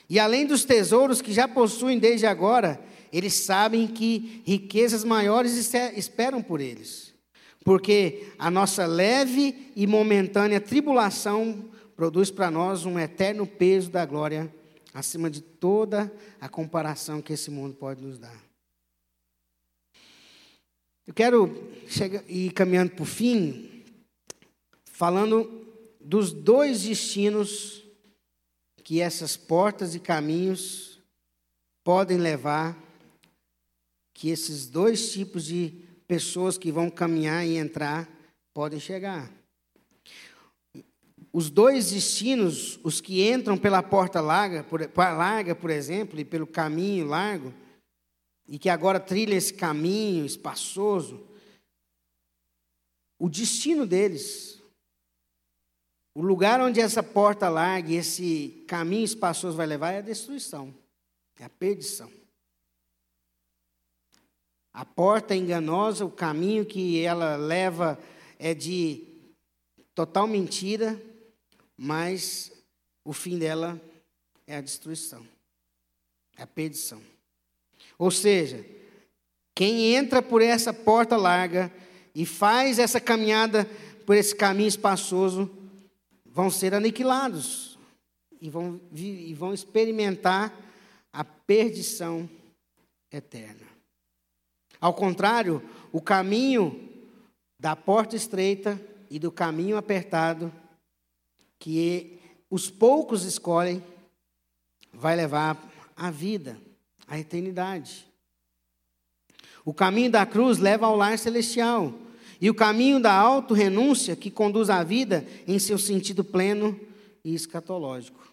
E 0.09 0.19
além 0.19 0.47
dos 0.47 0.65
tesouros 0.65 1.23
que 1.23 1.33
já 1.33 1.47
possuem 1.47 1.99
desde 1.99 2.27
agora, 2.27 2.83
eles 3.13 3.35
sabem 3.35 3.87
que 3.87 4.43
riquezas 4.45 5.05
maiores 5.05 5.75
esperam 5.97 6.43
por 6.43 6.61
eles 6.61 7.11
porque 7.65 8.33
a 8.39 8.51
nossa 8.51 8.87
leve 8.87 9.73
e 9.77 9.87
momentânea 9.87 10.61
tribulação 10.61 11.71
produz 11.95 12.31
para 12.31 12.51
nós 12.51 12.87
um 12.87 12.99
eterno 12.99 13.47
peso 13.47 13.91
da 13.91 14.05
glória 14.07 14.53
acima 14.93 15.31
de 15.31 15.41
toda 15.41 16.13
a 16.41 16.49
comparação 16.49 17.21
que 17.21 17.33
esse 17.33 17.51
mundo 17.51 17.77
pode 17.77 18.03
nos 18.03 18.19
dar. 18.19 18.43
Eu 21.07 21.15
quero 21.15 21.71
chegar, 21.87 22.23
ir 22.29 22.53
caminhando 22.53 22.93
para 22.93 23.03
o 23.03 23.07
fim, 23.07 23.85
falando 24.85 25.67
dos 26.01 26.33
dois 26.33 26.83
destinos 26.83 27.85
que 28.83 29.01
essas 29.01 29.37
portas 29.37 29.95
e 29.95 30.01
caminhos 30.01 30.99
podem 31.85 32.17
levar, 32.17 32.77
que 34.21 34.29
esses 34.29 34.69
dois 34.69 35.11
tipos 35.15 35.47
de 35.47 35.73
pessoas 36.07 36.59
que 36.59 36.71
vão 36.71 36.91
caminhar 36.91 37.47
e 37.47 37.57
entrar 37.57 38.07
podem 38.53 38.79
chegar. 38.79 39.33
Os 41.33 41.49
dois 41.49 41.91
destinos, 41.91 42.79
os 42.85 43.01
que 43.01 43.27
entram 43.27 43.57
pela 43.57 43.83
porta 43.83 44.21
larga, 44.21 44.63
por, 44.63 44.83
larga, 44.95 45.55
por 45.55 45.71
exemplo, 45.71 46.21
e 46.21 46.25
pelo 46.27 46.47
caminho 46.47 47.07
largo, 47.07 47.55
e 48.47 48.59
que 48.59 48.69
agora 48.69 49.01
trilham 49.01 49.39
esse 49.39 49.55
caminho 49.55 50.27
espaçoso, 50.27 51.27
o 53.19 53.27
destino 53.27 53.87
deles, 53.87 54.61
o 56.15 56.21
lugar 56.21 56.61
onde 56.61 56.79
essa 56.79 57.03
porta 57.03 57.49
larga 57.49 57.91
e 57.91 57.97
esse 57.97 58.67
caminho 58.69 59.05
espaçoso 59.05 59.57
vai 59.57 59.67
levar 59.67 59.93
é 59.93 59.99
a 59.99 60.03
destruição, 60.03 60.75
é 61.39 61.45
a 61.45 61.49
perdição. 61.49 62.20
A 64.73 64.85
porta 64.85 65.35
é 65.35 65.37
enganosa, 65.37 66.05
o 66.05 66.11
caminho 66.11 66.65
que 66.65 67.03
ela 67.03 67.37
leva 67.37 67.99
é 68.39 68.55
de 68.55 69.05
total 69.95 70.27
mentira, 70.27 71.01
mas 71.77 72.53
o 73.05 73.13
fim 73.13 73.39
dela 73.39 73.81
é 74.47 74.57
a 74.57 74.61
destruição, 74.61 75.27
é 76.37 76.43
a 76.43 76.47
perdição. 76.47 77.03
Ou 77.99 78.11
seja, 78.11 78.65
quem 79.55 79.95
entra 79.95 80.23
por 80.23 80.41
essa 80.41 80.73
porta 80.73 81.17
larga 81.17 81.73
e 82.15 82.25
faz 82.25 82.79
essa 82.79 83.01
caminhada 83.01 83.69
por 84.07 84.17
esse 84.17 84.35
caminho 84.35 84.69
espaçoso, 84.69 85.51
vão 86.25 86.51
ser 86.51 86.75
aniquilados 86.75 87.79
e 88.41 88.49
vão, 88.49 88.81
e 88.93 89.35
vão 89.35 89.53
experimentar 89.53 90.53
a 91.13 91.23
perdição 91.23 92.29
eterna. 93.13 93.70
Ao 94.81 94.95
contrário, 94.95 95.63
o 95.93 96.01
caminho 96.01 96.89
da 97.59 97.77
porta 97.77 98.17
estreita 98.17 98.81
e 99.11 99.19
do 99.19 99.31
caminho 99.31 99.77
apertado, 99.77 100.51
que 101.59 102.19
os 102.49 102.71
poucos 102.71 103.25
escolhem, 103.25 103.83
vai 104.93 105.15
levar 105.15 105.71
à 105.95 106.11
vida, 106.11 106.59
à 107.07 107.19
eternidade. 107.19 108.07
O 109.65 109.75
caminho 109.75 110.11
da 110.11 110.25
cruz 110.25 110.59
leva 110.59 110.87
ao 110.87 110.97
lar 110.97 111.19
celestial, 111.19 111.93
e 112.41 112.49
o 112.49 112.55
caminho 112.55 112.99
da 112.99 113.13
auto-renúncia 113.13 114.17
que 114.17 114.31
conduz 114.31 114.71
à 114.71 114.83
vida 114.83 115.27
em 115.47 115.59
seu 115.59 115.79
sentido 115.79 116.25
pleno 116.25 116.81
e 117.23 117.35
escatológico. 117.35 118.27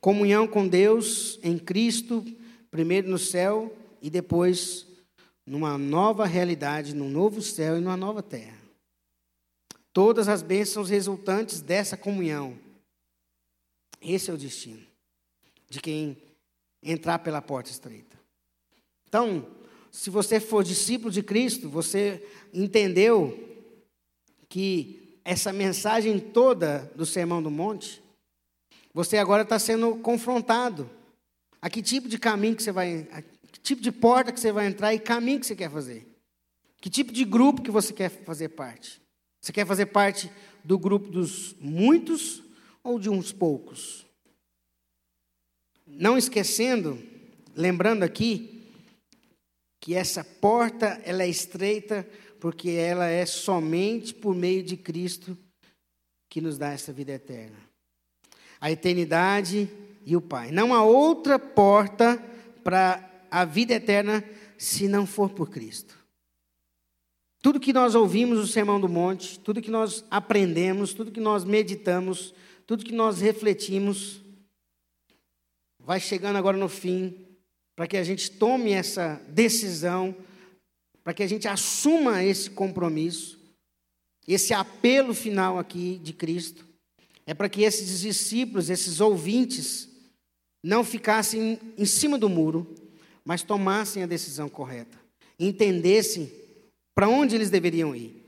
Comunhão 0.00 0.48
com 0.48 0.66
Deus 0.66 1.38
em 1.42 1.56
Cristo, 1.56 2.24
primeiro 2.72 3.08
no 3.08 3.18
céu 3.18 3.72
e 4.02 4.10
depois 4.10 4.86
numa 5.46 5.76
nova 5.76 6.24
realidade, 6.24 6.94
num 6.94 7.08
novo 7.08 7.42
céu 7.42 7.76
e 7.76 7.80
numa 7.80 7.96
nova 7.96 8.22
terra. 8.22 8.58
Todas 9.92 10.28
as 10.28 10.42
bênçãos 10.42 10.90
resultantes 10.90 11.60
dessa 11.60 11.96
comunhão. 11.96 12.58
Esse 14.00 14.30
é 14.30 14.34
o 14.34 14.38
destino 14.38 14.84
de 15.68 15.80
quem 15.80 16.16
entrar 16.82 17.18
pela 17.20 17.40
porta 17.40 17.70
estreita. 17.70 18.18
Então, 19.08 19.46
se 19.90 20.10
você 20.10 20.40
for 20.40 20.64
discípulo 20.64 21.10
de 21.10 21.22
Cristo, 21.22 21.68
você 21.68 22.26
entendeu 22.52 23.54
que 24.48 25.18
essa 25.24 25.52
mensagem 25.52 26.18
toda 26.18 26.90
do 26.94 27.06
Sermão 27.06 27.42
do 27.42 27.50
Monte, 27.50 28.02
você 28.92 29.16
agora 29.16 29.42
está 29.42 29.58
sendo 29.58 29.96
confrontado. 29.96 30.90
A 31.62 31.70
que 31.70 31.80
tipo 31.80 32.08
de 32.08 32.18
caminho 32.18 32.54
que 32.54 32.62
você 32.62 32.72
vai, 32.72 33.08
que 33.54 33.60
tipo 33.60 33.80
de 33.80 33.92
porta 33.92 34.32
que 34.32 34.40
você 34.40 34.50
vai 34.50 34.66
entrar 34.66 34.92
e 34.92 34.98
caminho 34.98 35.38
que 35.38 35.46
você 35.46 35.54
quer 35.54 35.70
fazer. 35.70 36.04
Que 36.80 36.90
tipo 36.90 37.12
de 37.12 37.24
grupo 37.24 37.62
que 37.62 37.70
você 37.70 37.92
quer 37.92 38.08
fazer 38.08 38.48
parte. 38.48 39.00
Você 39.40 39.52
quer 39.52 39.64
fazer 39.64 39.86
parte 39.86 40.28
do 40.64 40.76
grupo 40.76 41.08
dos 41.08 41.54
muitos 41.60 42.42
ou 42.82 42.98
de 42.98 43.08
uns 43.08 43.30
poucos? 43.30 44.04
Não 45.86 46.18
esquecendo, 46.18 47.00
lembrando 47.54 48.02
aqui, 48.02 48.68
que 49.80 49.94
essa 49.94 50.24
porta 50.24 51.00
ela 51.04 51.22
é 51.22 51.28
estreita 51.28 52.04
porque 52.40 52.70
ela 52.70 53.06
é 53.06 53.24
somente 53.24 54.12
por 54.12 54.34
meio 54.34 54.64
de 54.64 54.76
Cristo 54.76 55.38
que 56.28 56.40
nos 56.40 56.58
dá 56.58 56.72
essa 56.72 56.92
vida 56.92 57.12
eterna. 57.12 57.56
a 58.60 58.68
eternidade 58.72 59.70
e 60.04 60.16
o 60.16 60.20
Pai. 60.20 60.50
Não 60.50 60.74
há 60.74 60.82
outra 60.82 61.38
porta 61.38 62.20
para 62.64 63.13
a 63.34 63.44
vida 63.44 63.74
eterna 63.74 64.22
se 64.56 64.86
não 64.86 65.04
for 65.04 65.28
por 65.28 65.50
Cristo. 65.50 65.98
Tudo 67.42 67.58
que 67.58 67.72
nós 67.72 67.96
ouvimos 67.96 68.38
no 68.38 68.46
Sermão 68.46 68.80
do 68.80 68.88
Monte, 68.88 69.40
tudo 69.40 69.60
que 69.60 69.72
nós 69.72 70.04
aprendemos, 70.08 70.94
tudo 70.94 71.10
que 71.10 71.18
nós 71.18 71.44
meditamos, 71.44 72.32
tudo 72.64 72.84
que 72.84 72.94
nós 72.94 73.20
refletimos, 73.20 74.20
vai 75.80 75.98
chegando 75.98 76.36
agora 76.36 76.56
no 76.56 76.68
fim, 76.68 77.26
para 77.74 77.88
que 77.88 77.96
a 77.96 78.04
gente 78.04 78.30
tome 78.30 78.70
essa 78.70 79.20
decisão, 79.28 80.14
para 81.02 81.12
que 81.12 81.24
a 81.24 81.26
gente 81.26 81.48
assuma 81.48 82.22
esse 82.22 82.48
compromisso, 82.48 83.36
esse 84.28 84.54
apelo 84.54 85.12
final 85.12 85.58
aqui 85.58 85.98
de 86.04 86.12
Cristo, 86.12 86.64
é 87.26 87.34
para 87.34 87.48
que 87.48 87.64
esses 87.64 88.00
discípulos, 88.00 88.70
esses 88.70 89.00
ouvintes, 89.00 89.88
não 90.62 90.84
ficassem 90.84 91.58
em 91.76 91.84
cima 91.84 92.16
do 92.16 92.28
muro, 92.28 92.83
mas 93.24 93.42
tomassem 93.42 94.02
a 94.02 94.06
decisão 94.06 94.48
correta, 94.48 94.98
entendessem 95.38 96.30
para 96.94 97.08
onde 97.08 97.34
eles 97.34 97.50
deveriam 97.50 97.94
ir? 97.96 98.22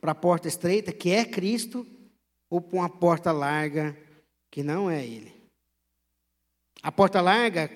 Para 0.00 0.12
a 0.12 0.14
porta 0.14 0.46
estreita, 0.46 0.92
que 0.92 1.10
é 1.10 1.24
Cristo, 1.24 1.86
ou 2.48 2.60
para 2.60 2.78
uma 2.78 2.88
porta 2.88 3.32
larga, 3.32 3.96
que 4.50 4.62
não 4.62 4.88
é 4.88 5.04
Ele? 5.04 5.32
A 6.82 6.92
porta 6.92 7.20
larga 7.20 7.70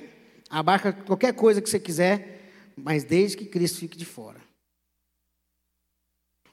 abarca 0.48 0.92
qualquer 0.92 1.35
coisa 1.35 1.61
que 1.61 1.68
você 1.68 1.81
quiser, 1.81 2.53
mas 2.77 3.05
desde 3.05 3.37
que 3.37 3.46
Cristo 3.46 3.81
fique 3.81 3.98
de 3.98 4.05
fora. 4.05 4.40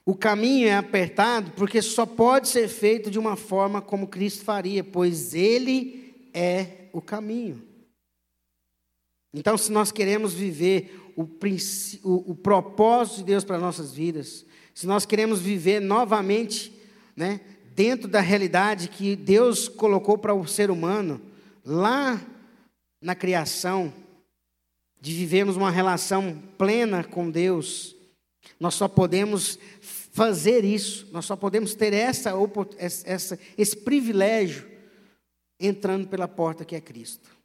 O 0.04 0.14
caminho 0.14 0.66
é 0.66 0.74
apertado 0.74 1.52
porque 1.52 1.80
só 1.80 2.04
pode 2.04 2.48
ser 2.48 2.68
feito 2.68 3.10
de 3.10 3.18
uma 3.18 3.36
forma 3.36 3.80
como 3.80 4.08
Cristo 4.08 4.44
faria, 4.44 4.82
pois 4.82 5.34
Ele 5.34 6.28
é 6.34 6.88
o 6.92 7.00
caminho. 7.00 7.69
Então, 9.32 9.56
se 9.56 9.70
nós 9.70 9.92
queremos 9.92 10.34
viver 10.34 11.12
o, 11.16 11.22
o, 11.22 12.30
o 12.32 12.34
propósito 12.34 13.18
de 13.18 13.24
Deus 13.24 13.44
para 13.44 13.58
nossas 13.58 13.92
vidas, 13.92 14.44
se 14.74 14.86
nós 14.86 15.06
queremos 15.06 15.40
viver 15.40 15.80
novamente, 15.80 16.72
né, 17.16 17.40
dentro 17.74 18.08
da 18.08 18.20
realidade 18.20 18.88
que 18.88 19.14
Deus 19.14 19.68
colocou 19.68 20.18
para 20.18 20.34
o 20.34 20.46
ser 20.46 20.70
humano, 20.70 21.20
lá 21.64 22.20
na 23.00 23.14
criação, 23.14 23.92
de 25.00 25.14
vivermos 25.14 25.56
uma 25.56 25.70
relação 25.70 26.42
plena 26.58 27.02
com 27.02 27.30
Deus, 27.30 27.96
nós 28.58 28.74
só 28.74 28.86
podemos 28.86 29.58
fazer 29.80 30.64
isso, 30.64 31.08
nós 31.12 31.24
só 31.24 31.36
podemos 31.36 31.74
ter 31.74 31.92
essa, 31.92 32.32
essa, 32.76 33.38
esse 33.56 33.76
privilégio 33.76 34.68
entrando 35.58 36.08
pela 36.08 36.28
porta 36.28 36.64
que 36.64 36.74
é 36.74 36.80
Cristo. 36.80 37.39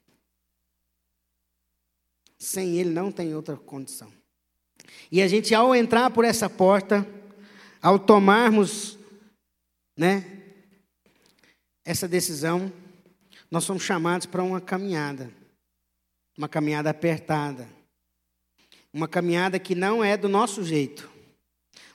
Sem 2.38 2.78
Ele 2.78 2.90
não 2.90 3.10
tem 3.10 3.34
outra 3.34 3.56
condição. 3.56 4.12
E 5.10 5.22
a 5.22 5.28
gente, 5.28 5.54
ao 5.54 5.74
entrar 5.74 6.10
por 6.10 6.24
essa 6.24 6.48
porta, 6.50 7.06
ao 7.80 7.98
tomarmos 7.98 8.98
né, 9.96 10.24
essa 11.84 12.08
decisão, 12.08 12.72
nós 13.50 13.64
somos 13.64 13.82
chamados 13.82 14.26
para 14.26 14.42
uma 14.42 14.60
caminhada. 14.60 15.30
Uma 16.36 16.48
caminhada 16.48 16.90
apertada. 16.90 17.68
Uma 18.92 19.08
caminhada 19.08 19.58
que 19.58 19.74
não 19.74 20.02
é 20.02 20.16
do 20.16 20.28
nosso 20.28 20.64
jeito. 20.64 21.08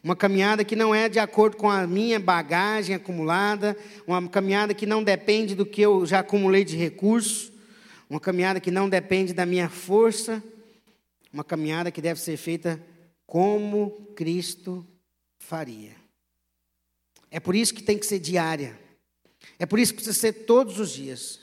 Uma 0.04 0.15
caminhada 0.15 0.63
que 0.63 0.75
não 0.75 0.95
é 0.95 1.08
de 1.08 1.19
acordo 1.19 1.58
com 1.58 1.69
a 1.69 1.86
minha 1.86 2.19
bagagem 2.19 2.95
acumulada. 2.95 3.77
Uma 4.08 4.27
caminhada 4.27 4.73
que 4.73 4.86
não 4.86 5.04
depende 5.04 5.54
do 5.54 5.65
que 5.65 5.82
eu 5.82 6.06
já 6.06 6.19
acumulei 6.19 6.63
de 6.63 6.77
recursos. 6.77 7.51
Uma 8.12 8.19
caminhada 8.19 8.60
que 8.60 8.69
não 8.69 8.89
depende 8.89 9.32
da 9.32 9.45
minha 9.45 9.69
força, 9.69 10.43
uma 11.32 11.45
caminhada 11.45 11.89
que 11.89 12.02
deve 12.02 12.19
ser 12.19 12.36
feita 12.36 12.86
como 13.26 13.91
Cristo 14.17 14.86
faria. 15.39 15.95
É 17.30 17.39
por 17.39 17.56
isso 17.56 17.74
que 17.74 17.82
tem 17.82 17.97
que 17.97 18.06
ser 18.06 18.19
diária. 18.19 18.78
É 19.58 19.65
por 19.65 19.80
isso 19.80 19.93
que 19.93 20.02
precisa 20.04 20.19
ser 20.19 20.45
todos 20.45 20.78
os 20.78 20.91
dias. 20.91 21.39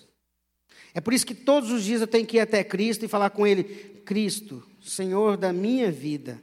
É 0.93 1.01
por 1.01 1.15
isso 1.15 1.25
que 1.25 1.35
todos 1.35 1.71
os 1.71 1.83
dias 1.83 2.03
eu 2.03 2.07
tenho 2.07 2.27
que 2.27 2.37
ir 2.37 2.41
até 2.41 2.63
Cristo 2.63 3.03
e 3.03 3.09
falar 3.09 3.31
com 3.31 3.47
Ele: 3.47 3.65
Cristo, 4.05 4.63
Senhor 4.79 5.39
da 5.39 5.55
minha 5.55 5.91
vida, 5.91 6.39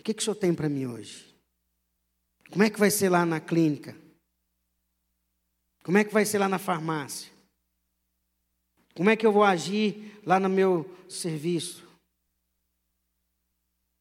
o 0.00 0.02
que, 0.02 0.12
que 0.12 0.20
o 0.20 0.24
Senhor 0.24 0.34
tem 0.34 0.52
para 0.52 0.68
mim 0.68 0.86
hoje? 0.86 1.32
Como 2.50 2.64
é 2.64 2.70
que 2.70 2.80
vai 2.80 2.90
ser 2.90 3.08
lá 3.08 3.24
na 3.24 3.38
clínica? 3.38 3.96
Como 5.84 5.96
é 5.96 6.02
que 6.02 6.12
vai 6.12 6.24
ser 6.24 6.38
lá 6.40 6.48
na 6.48 6.58
farmácia? 6.58 7.35
Como 8.96 9.10
é 9.10 9.16
que 9.16 9.26
eu 9.26 9.32
vou 9.32 9.44
agir 9.44 10.18
lá 10.24 10.40
no 10.40 10.48
meu 10.48 10.90
serviço? 11.06 11.86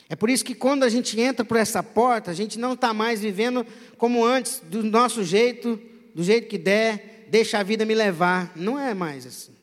É 0.08 0.16
por 0.16 0.30
isso 0.30 0.46
que 0.46 0.56
quando 0.56 0.84
a 0.84 0.90
gente 0.90 1.20
entra 1.20 1.44
por 1.44 1.58
essa 1.58 1.84
porta, 1.84 2.32
a 2.32 2.34
gente 2.34 2.58
não 2.58 2.74
está 2.74 2.94
mais 2.94 3.22
vivendo 3.22 3.66
como 3.98 4.24
antes, 4.24 4.60
do 4.62 4.84
nosso 4.84 5.24
jeito, 5.24 5.76
do 6.14 6.24
jeito 6.24 6.48
que 6.48 6.58
der, 6.58 7.28
deixa 7.30 7.60
a 7.60 7.64
vida 7.64 7.86
me 7.86 7.94
levar. 7.94 8.56
Não 8.56 8.80
é 8.80 8.94
mais 8.94 9.26
assim. 9.26 9.54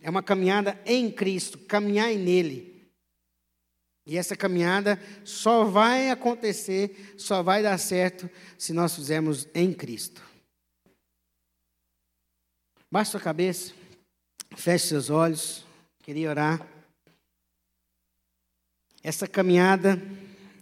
É 0.00 0.08
uma 0.08 0.22
caminhada 0.22 0.80
em 0.86 1.10
Cristo, 1.10 1.58
caminhar 1.58 2.08
nele. 2.14 2.90
E 4.06 4.16
essa 4.16 4.34
caminhada 4.34 5.00
só 5.22 5.64
vai 5.64 6.10
acontecer, 6.10 7.14
só 7.18 7.42
vai 7.42 7.62
dar 7.62 7.76
certo 7.78 8.28
se 8.56 8.72
nós 8.72 8.94
fizermos 8.94 9.46
em 9.54 9.72
Cristo. 9.72 10.22
Baixa 12.90 13.18
a 13.18 13.20
cabeça. 13.20 13.81
Feche 14.56 14.88
seus 14.88 15.10
olhos, 15.10 15.64
queria 16.02 16.30
orar. 16.30 16.66
Essa 19.02 19.26
caminhada 19.26 19.96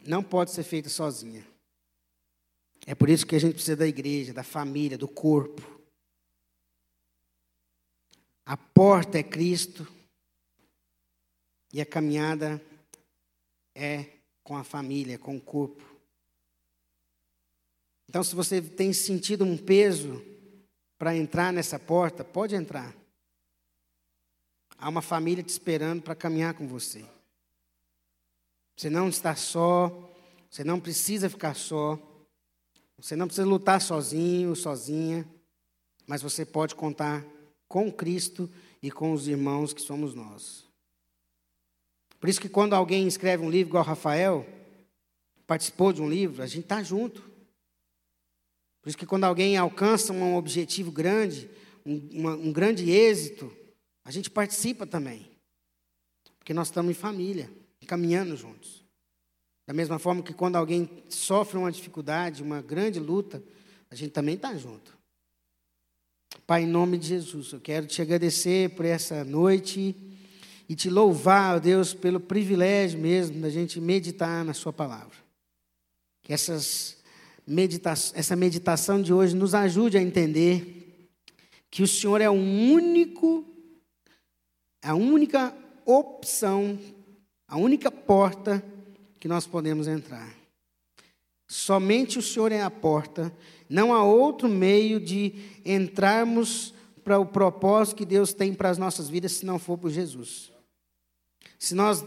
não 0.06 0.22
pode 0.22 0.50
ser 0.50 0.62
feita 0.62 0.88
sozinha. 0.88 1.46
É 2.86 2.94
por 2.94 3.08
isso 3.10 3.26
que 3.26 3.36
a 3.36 3.38
gente 3.38 3.54
precisa 3.54 3.76
da 3.76 3.86
igreja, 3.86 4.32
da 4.32 4.42
família, 4.42 4.96
do 4.96 5.06
corpo. 5.06 5.62
A 8.46 8.56
porta 8.56 9.18
é 9.18 9.22
Cristo 9.22 9.86
e 11.72 11.80
a 11.80 11.86
caminhada 11.86 12.60
é 13.74 14.06
com 14.42 14.56
a 14.56 14.64
família, 14.64 15.18
com 15.18 15.36
o 15.36 15.40
corpo. 15.40 15.84
Então, 18.08 18.24
se 18.24 18.34
você 18.34 18.60
tem 18.60 18.92
sentido 18.92 19.44
um 19.44 19.56
peso 19.56 20.20
para 20.98 21.16
entrar 21.16 21.52
nessa 21.52 21.78
porta, 21.78 22.24
pode 22.24 22.56
entrar. 22.56 22.99
Há 24.80 24.88
uma 24.88 25.02
família 25.02 25.44
te 25.44 25.50
esperando 25.50 26.00
para 26.00 26.14
caminhar 26.14 26.54
com 26.54 26.66
você. 26.66 27.04
Você 28.74 28.88
não 28.88 29.10
está 29.10 29.36
só, 29.36 30.10
você 30.48 30.64
não 30.64 30.80
precisa 30.80 31.28
ficar 31.28 31.54
só, 31.54 31.98
você 32.96 33.14
não 33.14 33.26
precisa 33.26 33.46
lutar 33.46 33.78
sozinho, 33.78 34.56
sozinha, 34.56 35.28
mas 36.06 36.22
você 36.22 36.46
pode 36.46 36.74
contar 36.74 37.22
com 37.68 37.92
Cristo 37.92 38.50
e 38.82 38.90
com 38.90 39.12
os 39.12 39.28
irmãos 39.28 39.74
que 39.74 39.82
somos 39.82 40.14
nós. 40.14 40.64
Por 42.18 42.30
isso 42.30 42.40
que 42.40 42.48
quando 42.48 42.72
alguém 42.72 43.06
escreve 43.06 43.44
um 43.44 43.50
livro 43.50 43.68
igual 43.72 43.84
Rafael, 43.84 44.46
participou 45.46 45.92
de 45.92 46.00
um 46.00 46.08
livro, 46.08 46.42
a 46.42 46.46
gente 46.46 46.64
está 46.64 46.82
junto. 46.82 47.20
Por 48.80 48.88
isso 48.88 48.96
que 48.96 49.04
quando 49.04 49.24
alguém 49.24 49.58
alcança 49.58 50.10
um 50.10 50.36
objetivo 50.36 50.90
grande, 50.90 51.50
um, 51.84 51.96
uma, 52.12 52.34
um 52.34 52.50
grande 52.50 52.90
êxito, 52.90 53.59
a 54.10 54.12
gente 54.12 54.28
participa 54.28 54.84
também. 54.84 55.30
Porque 56.36 56.52
nós 56.52 56.66
estamos 56.66 56.90
em 56.90 56.94
família, 56.94 57.48
caminhando 57.86 58.36
juntos. 58.36 58.84
Da 59.64 59.72
mesma 59.72 60.00
forma 60.00 60.20
que 60.20 60.34
quando 60.34 60.56
alguém 60.56 61.04
sofre 61.08 61.56
uma 61.56 61.70
dificuldade, 61.70 62.42
uma 62.42 62.60
grande 62.60 62.98
luta, 62.98 63.40
a 63.88 63.94
gente 63.94 64.10
também 64.10 64.34
está 64.34 64.52
junto. 64.56 64.98
Pai, 66.44 66.64
em 66.64 66.66
nome 66.66 66.98
de 66.98 67.06
Jesus, 67.06 67.52
eu 67.52 67.60
quero 67.60 67.86
te 67.86 68.02
agradecer 68.02 68.70
por 68.70 68.84
essa 68.84 69.22
noite 69.22 69.94
e 70.68 70.74
te 70.74 70.90
louvar, 70.90 71.60
Deus, 71.60 71.94
pelo 71.94 72.18
privilégio 72.18 72.98
mesmo 72.98 73.40
da 73.40 73.48
gente 73.48 73.80
meditar 73.80 74.44
na 74.44 74.54
Sua 74.54 74.72
palavra. 74.72 75.16
Que 76.22 76.32
essas 76.32 76.98
medita 77.46 77.90
essa 77.92 78.34
meditação 78.34 79.00
de 79.00 79.12
hoje 79.12 79.36
nos 79.36 79.54
ajude 79.54 79.96
a 79.96 80.02
entender 80.02 81.08
que 81.70 81.84
o 81.84 81.86
Senhor 81.86 82.20
é 82.20 82.28
o 82.28 82.32
único 82.32 83.46
a 84.82 84.94
única 84.94 85.54
opção, 85.84 86.78
a 87.46 87.56
única 87.56 87.90
porta 87.90 88.62
que 89.18 89.28
nós 89.28 89.46
podemos 89.46 89.86
entrar. 89.86 90.34
Somente 91.46 92.18
o 92.18 92.22
Senhor 92.22 92.52
é 92.52 92.62
a 92.62 92.70
porta, 92.70 93.32
não 93.68 93.92
há 93.92 94.04
outro 94.04 94.48
meio 94.48 95.00
de 95.00 95.34
entrarmos 95.64 96.72
para 97.02 97.18
o 97.18 97.26
propósito 97.26 97.96
que 97.96 98.06
Deus 98.06 98.32
tem 98.32 98.54
para 98.54 98.70
as 98.70 98.78
nossas 98.78 99.08
vidas 99.08 99.32
se 99.32 99.44
não 99.44 99.58
for 99.58 99.76
por 99.76 99.90
Jesus. 99.90 100.52
Se 101.58 101.74
nós 101.74 102.04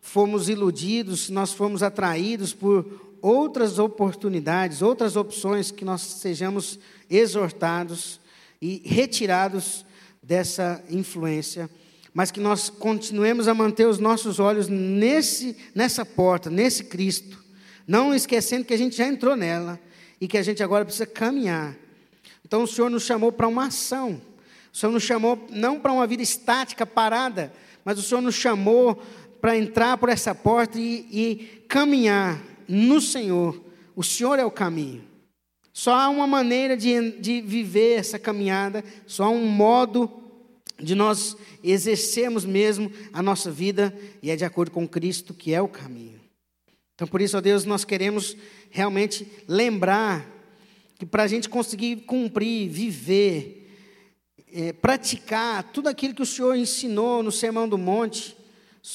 formos 0.00 0.48
iludidos, 0.48 1.26
se 1.26 1.32
nós 1.32 1.52
formos 1.52 1.82
atraídos 1.82 2.54
por 2.54 3.18
outras 3.20 3.78
oportunidades, 3.78 4.82
outras 4.82 5.16
opções, 5.16 5.70
que 5.70 5.84
nós 5.84 6.00
sejamos 6.00 6.78
exortados 7.10 8.20
e 8.60 8.82
retirados 8.84 9.84
dessa 10.22 10.82
influência, 10.88 11.68
mas 12.16 12.30
que 12.30 12.40
nós 12.40 12.70
continuemos 12.70 13.46
a 13.46 13.52
manter 13.52 13.86
os 13.86 13.98
nossos 13.98 14.40
olhos 14.40 14.68
nesse, 14.68 15.54
nessa 15.74 16.02
porta, 16.02 16.48
nesse 16.48 16.84
Cristo, 16.84 17.44
não 17.86 18.14
esquecendo 18.14 18.64
que 18.64 18.72
a 18.72 18.78
gente 18.78 18.96
já 18.96 19.06
entrou 19.06 19.36
nela 19.36 19.78
e 20.18 20.26
que 20.26 20.38
a 20.38 20.42
gente 20.42 20.62
agora 20.62 20.82
precisa 20.82 21.04
caminhar. 21.04 21.76
Então 22.42 22.62
o 22.62 22.66
Senhor 22.66 22.88
nos 22.88 23.02
chamou 23.02 23.30
para 23.30 23.46
uma 23.46 23.66
ação. 23.66 24.18
O 24.72 24.76
Senhor 24.78 24.92
nos 24.92 25.02
chamou 25.02 25.46
não 25.50 25.78
para 25.78 25.92
uma 25.92 26.06
vida 26.06 26.22
estática, 26.22 26.86
parada, 26.86 27.52
mas 27.84 27.98
o 27.98 28.02
Senhor 28.02 28.22
nos 28.22 28.34
chamou 28.34 28.94
para 29.38 29.54
entrar 29.54 29.98
por 29.98 30.08
essa 30.08 30.34
porta 30.34 30.78
e, 30.78 31.06
e 31.12 31.64
caminhar 31.68 32.42
no 32.66 32.98
Senhor. 32.98 33.62
O 33.94 34.02
Senhor 34.02 34.38
é 34.38 34.44
o 34.46 34.50
caminho. 34.50 35.04
Só 35.70 35.94
há 35.94 36.08
uma 36.08 36.26
maneira 36.26 36.78
de, 36.78 37.10
de 37.20 37.42
viver 37.42 37.98
essa 37.98 38.18
caminhada, 38.18 38.82
só 39.06 39.24
há 39.24 39.28
um 39.28 39.46
modo 39.46 40.25
de 40.78 40.94
nós 40.94 41.36
exercermos 41.62 42.44
mesmo 42.44 42.90
a 43.12 43.22
nossa 43.22 43.50
vida, 43.50 43.96
e 44.22 44.30
é 44.30 44.36
de 44.36 44.44
acordo 44.44 44.70
com 44.70 44.86
Cristo, 44.86 45.32
que 45.32 45.54
é 45.54 45.60
o 45.60 45.68
caminho. 45.68 46.20
Então, 46.94 47.06
por 47.06 47.20
isso, 47.20 47.36
ó 47.36 47.40
Deus, 47.40 47.64
nós 47.64 47.84
queremos 47.84 48.36
realmente 48.70 49.26
lembrar 49.46 50.26
que 50.98 51.04
para 51.04 51.24
a 51.24 51.26
gente 51.26 51.48
conseguir 51.48 51.96
cumprir, 52.06 52.68
viver, 52.68 53.70
é, 54.50 54.72
praticar 54.72 55.62
tudo 55.64 55.88
aquilo 55.88 56.14
que 56.14 56.22
o 56.22 56.26
Senhor 56.26 56.54
ensinou 56.54 57.22
no 57.22 57.30
Sermão 57.30 57.68
do 57.68 57.76
Monte, 57.76 58.36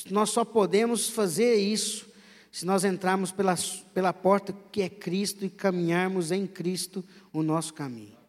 nós 0.10 0.30
só 0.30 0.44
podemos 0.44 1.10
fazer 1.10 1.56
isso 1.56 2.10
se 2.52 2.66
nós 2.66 2.84
entrarmos 2.84 3.32
pela, 3.32 3.56
pela 3.94 4.12
porta 4.12 4.54
que 4.72 4.82
é 4.82 4.90
Cristo 4.90 5.46
e 5.46 5.50
caminharmos 5.50 6.32
em 6.32 6.46
Cristo 6.46 7.04
o 7.32 7.42
nosso 7.42 7.74
caminho. 7.74 8.21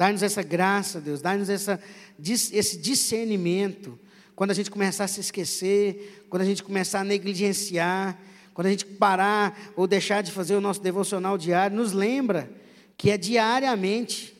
Dá-nos 0.00 0.22
essa 0.22 0.42
graça, 0.42 0.98
Deus, 0.98 1.20
dá-nos 1.20 1.50
esse 1.50 2.78
discernimento. 2.78 3.98
Quando 4.34 4.50
a 4.50 4.54
gente 4.54 4.70
começar 4.70 5.04
a 5.04 5.08
se 5.08 5.20
esquecer, 5.20 6.24
quando 6.30 6.40
a 6.40 6.46
gente 6.46 6.62
começar 6.62 7.00
a 7.00 7.04
negligenciar, 7.04 8.18
quando 8.54 8.68
a 8.68 8.70
gente 8.70 8.86
parar 8.86 9.74
ou 9.76 9.86
deixar 9.86 10.22
de 10.22 10.32
fazer 10.32 10.54
o 10.54 10.60
nosso 10.60 10.80
devocional 10.80 11.36
diário, 11.36 11.76
nos 11.76 11.92
lembra 11.92 12.50
que 12.96 13.10
é 13.10 13.18
diariamente 13.18 14.34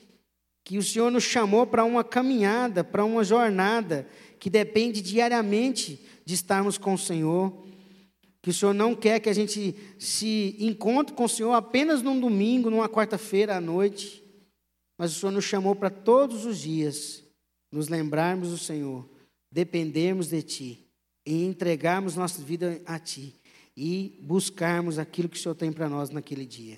que 0.63 0.79
o 0.79 0.81
Senhor 0.81 1.11
nos 1.11 1.25
chamou 1.25 1.67
para 1.67 1.83
uma 1.83 2.03
caminhada, 2.03 2.83
para 2.83 3.05
uma 3.05 3.23
jornada 3.23 4.07
que 4.39 4.49
depende 4.49 4.99
diariamente 4.99 6.03
de 6.25 6.33
estarmos 6.33 6.79
com 6.79 6.95
o 6.95 6.97
Senhor. 6.97 7.63
Que 8.41 8.49
o 8.49 8.53
Senhor 8.53 8.73
não 8.73 8.95
quer 8.95 9.19
que 9.19 9.29
a 9.29 9.33
gente 9.33 9.75
se 9.99 10.55
encontre 10.59 11.13
com 11.13 11.25
o 11.25 11.29
Senhor 11.29 11.53
apenas 11.53 12.01
num 12.01 12.19
domingo, 12.19 12.71
numa 12.71 12.89
quarta-feira 12.89 13.57
à 13.57 13.61
noite, 13.61 14.20
mas 15.01 15.13
o 15.13 15.19
Senhor 15.19 15.31
nos 15.31 15.45
chamou 15.45 15.73
para 15.75 15.89
todos 15.89 16.45
os 16.45 16.59
dias 16.59 17.23
nos 17.71 17.87
lembrarmos 17.87 18.49
do 18.49 18.57
Senhor, 18.59 19.03
dependermos 19.51 20.27
de 20.27 20.43
Ti 20.43 20.87
e 21.25 21.43
entregarmos 21.43 22.15
nossa 22.15 22.39
vida 22.39 22.79
a 22.85 22.99
Ti 22.99 23.33
e 23.75 24.19
buscarmos 24.21 24.99
aquilo 24.99 25.27
que 25.27 25.37
o 25.37 25.41
Senhor 25.41 25.55
tem 25.55 25.71
para 25.71 25.89
nós 25.89 26.11
naquele 26.11 26.45
dia. 26.45 26.77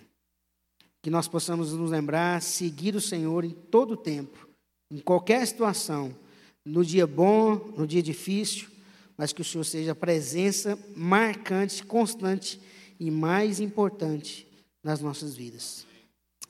Que 1.01 1.09
nós 1.09 1.27
possamos 1.27 1.73
nos 1.73 1.91
lembrar, 1.91 2.41
seguir 2.41 2.95
o 2.95 3.01
Senhor 3.01 3.43
em 3.43 3.51
todo 3.51 3.95
o 3.95 3.97
tempo, 3.97 4.47
em 4.89 4.99
qualquer 4.99 5.45
situação, 5.45 6.15
no 6.63 6.85
dia 6.85 7.05
bom, 7.05 7.73
no 7.75 7.85
dia 7.85 8.01
difícil, 8.01 8.69
mas 9.17 9.33
que 9.33 9.41
o 9.41 9.45
Senhor 9.45 9.65
seja 9.65 9.91
a 9.91 9.95
presença 9.95 10.79
marcante, 10.95 11.83
constante 11.83 12.57
e 12.97 13.11
mais 13.11 13.59
importante 13.59 14.47
nas 14.81 15.01
nossas 15.01 15.35
vidas. 15.35 15.85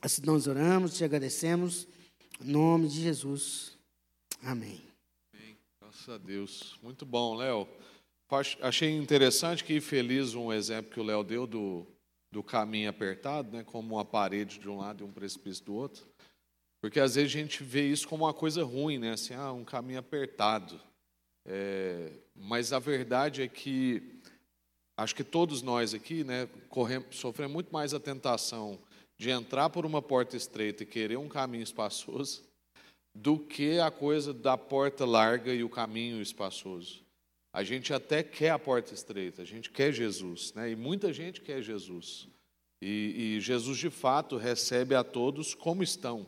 Assim 0.03 0.21
nós 0.25 0.47
oramos, 0.47 0.97
te 0.97 1.05
agradecemos, 1.05 1.87
em 2.41 2.51
nome 2.51 2.89
de 2.89 3.01
Jesus. 3.01 3.79
Amém. 4.41 4.85
Amém. 5.33 5.57
Graças 5.79 6.09
a 6.09 6.17
Deus. 6.17 6.77
Muito 6.83 7.05
bom, 7.05 7.33
Léo. 7.35 7.65
Achei 8.61 8.91
interessante 8.91 9.63
que 9.63 9.79
feliz 9.79 10.35
um 10.35 10.51
exemplo 10.51 10.91
que 10.91 10.99
o 10.99 11.03
Léo 11.03 11.23
deu 11.23 11.47
do, 11.47 11.87
do 12.29 12.43
caminho 12.43 12.89
apertado, 12.89 13.55
né, 13.55 13.63
como 13.63 13.95
uma 13.95 14.03
parede 14.03 14.59
de 14.59 14.67
um 14.67 14.79
lado 14.79 15.05
e 15.05 15.07
um 15.07 15.11
precipício 15.13 15.63
do 15.63 15.73
outro. 15.73 16.05
Porque 16.81 16.99
às 16.99 17.15
vezes 17.15 17.33
a 17.33 17.39
gente 17.39 17.63
vê 17.63 17.87
isso 17.87 18.05
como 18.05 18.25
uma 18.25 18.33
coisa 18.33 18.61
ruim, 18.61 18.97
né? 18.97 19.13
Assim, 19.13 19.33
ah, 19.33 19.53
um 19.53 19.63
caminho 19.63 19.99
apertado. 19.99 20.81
É, 21.45 22.11
mas 22.35 22.73
a 22.73 22.79
verdade 22.79 23.41
é 23.41 23.47
que 23.47 24.19
acho 24.97 25.15
que 25.15 25.23
todos 25.23 25.61
nós 25.61 25.93
aqui, 25.93 26.25
né, 26.25 26.49
corremos, 26.67 27.15
sofremos 27.15 27.53
muito 27.53 27.71
mais 27.71 27.93
a 27.93 28.01
tentação 28.01 28.77
de 29.17 29.29
entrar 29.29 29.69
por 29.69 29.85
uma 29.85 30.01
porta 30.01 30.35
estreita 30.35 30.83
e 30.83 30.87
querer 30.87 31.17
um 31.17 31.29
caminho 31.29 31.63
espaçoso 31.63 32.43
do 33.15 33.37
que 33.37 33.79
a 33.79 33.91
coisa 33.91 34.33
da 34.33 34.57
porta 34.57 35.05
larga 35.05 35.53
e 35.53 35.63
o 35.63 35.69
caminho 35.69 36.21
espaçoso. 36.21 37.03
A 37.53 37.63
gente 37.63 37.93
até 37.93 38.23
quer 38.23 38.49
a 38.49 38.57
porta 38.57 38.93
estreita, 38.93 39.43
a 39.43 39.45
gente 39.45 39.69
quer 39.69 39.93
Jesus, 39.93 40.53
né? 40.53 40.71
E 40.71 40.75
muita 40.75 41.13
gente 41.13 41.41
quer 41.41 41.61
Jesus. 41.61 42.27
E, 42.81 43.35
e 43.37 43.41
Jesus 43.41 43.77
de 43.77 43.89
fato 43.89 44.35
recebe 44.37 44.95
a 44.95 45.03
todos 45.03 45.53
como 45.53 45.83
estão, 45.83 46.25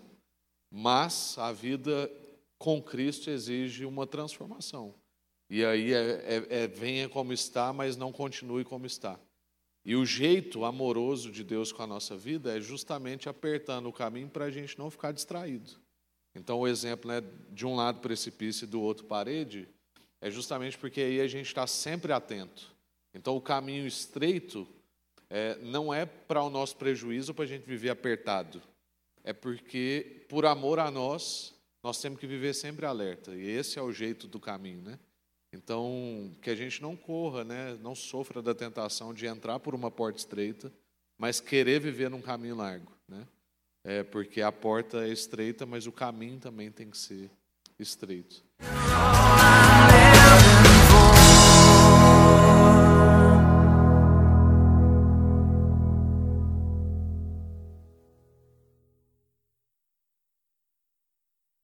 mas 0.71 1.35
a 1.37 1.51
vida 1.51 2.09
com 2.57 2.81
Cristo 2.81 3.29
exige 3.29 3.85
uma 3.85 4.05
transformação. 4.05 4.93
E 5.49 5.65
aí 5.65 5.93
é, 5.93 5.97
é, 5.99 6.63
é, 6.63 6.67
venha 6.67 7.09
como 7.09 7.33
está, 7.33 7.73
mas 7.73 7.97
não 7.97 8.11
continue 8.11 8.63
como 8.63 8.85
está. 8.85 9.19
E 9.85 9.95
o 9.95 10.03
jeito 10.03 10.65
amoroso 10.65 11.31
de 11.31 11.43
Deus 11.43 11.71
com 11.71 11.83
a 11.83 11.87
nossa 11.87 12.17
vida 12.17 12.57
é 12.57 12.59
justamente 12.59 13.29
apertando 13.29 13.87
o 13.87 13.93
caminho 13.93 14.27
para 14.27 14.45
a 14.45 14.51
gente 14.51 14.79
não 14.79 14.89
ficar 14.89 15.11
distraído. 15.11 15.71
Então, 16.33 16.59
o 16.59 16.67
exemplo 16.67 17.09
né, 17.09 17.21
de 17.51 17.65
um 17.67 17.75
lado 17.75 18.01
precipício 18.01 18.65
e 18.65 18.67
do 18.67 18.81
outro 18.81 19.05
parede 19.05 19.69
é 20.19 20.31
justamente 20.31 20.75
porque 20.77 21.01
aí 21.01 21.21
a 21.21 21.27
gente 21.27 21.45
está 21.45 21.67
sempre 21.67 22.11
atento. 22.11 22.75
Então, 23.13 23.37
o 23.37 23.41
caminho 23.41 23.85
estreito 23.85 24.67
é, 25.29 25.55
não 25.57 25.93
é 25.93 26.05
para 26.05 26.41
o 26.41 26.49
nosso 26.49 26.75
prejuízo, 26.77 27.33
para 27.33 27.45
a 27.45 27.47
gente 27.47 27.65
viver 27.65 27.91
apertado. 27.91 28.61
É 29.23 29.33
porque, 29.33 30.25
por 30.27 30.47
amor 30.47 30.79
a 30.79 30.89
nós, 30.89 31.53
nós 31.83 32.01
temos 32.01 32.19
que 32.19 32.25
viver 32.25 32.55
sempre 32.55 32.87
alerta. 32.87 33.35
E 33.35 33.47
esse 33.47 33.77
é 33.77 33.81
o 33.81 33.91
jeito 33.91 34.27
do 34.27 34.39
caminho, 34.39 34.81
né? 34.81 34.99
Então, 35.55 36.31
que 36.41 36.49
a 36.49 36.55
gente 36.55 36.81
não 36.81 36.95
corra, 36.95 37.43
né, 37.45 37.77
não 37.81 37.95
sofra 37.95 38.41
da 38.41 38.53
tentação 38.53 39.13
de 39.13 39.25
entrar 39.25 39.57
por 39.59 39.73
uma 39.73 39.89
porta 39.89 40.19
estreita, 40.19 40.71
mas 41.17 41.39
querer 41.39 41.79
viver 41.79 42.09
num 42.09 42.21
caminho 42.21 42.55
largo, 42.55 42.91
né? 43.07 43.25
É, 43.83 44.03
porque 44.03 44.41
a 44.41 44.51
porta 44.51 45.07
é 45.07 45.09
estreita, 45.09 45.65
mas 45.65 45.87
o 45.87 45.91
caminho 45.91 46.39
também 46.39 46.71
tem 46.71 46.89
que 46.89 46.97
ser 46.97 47.29
estreito. 47.79 48.43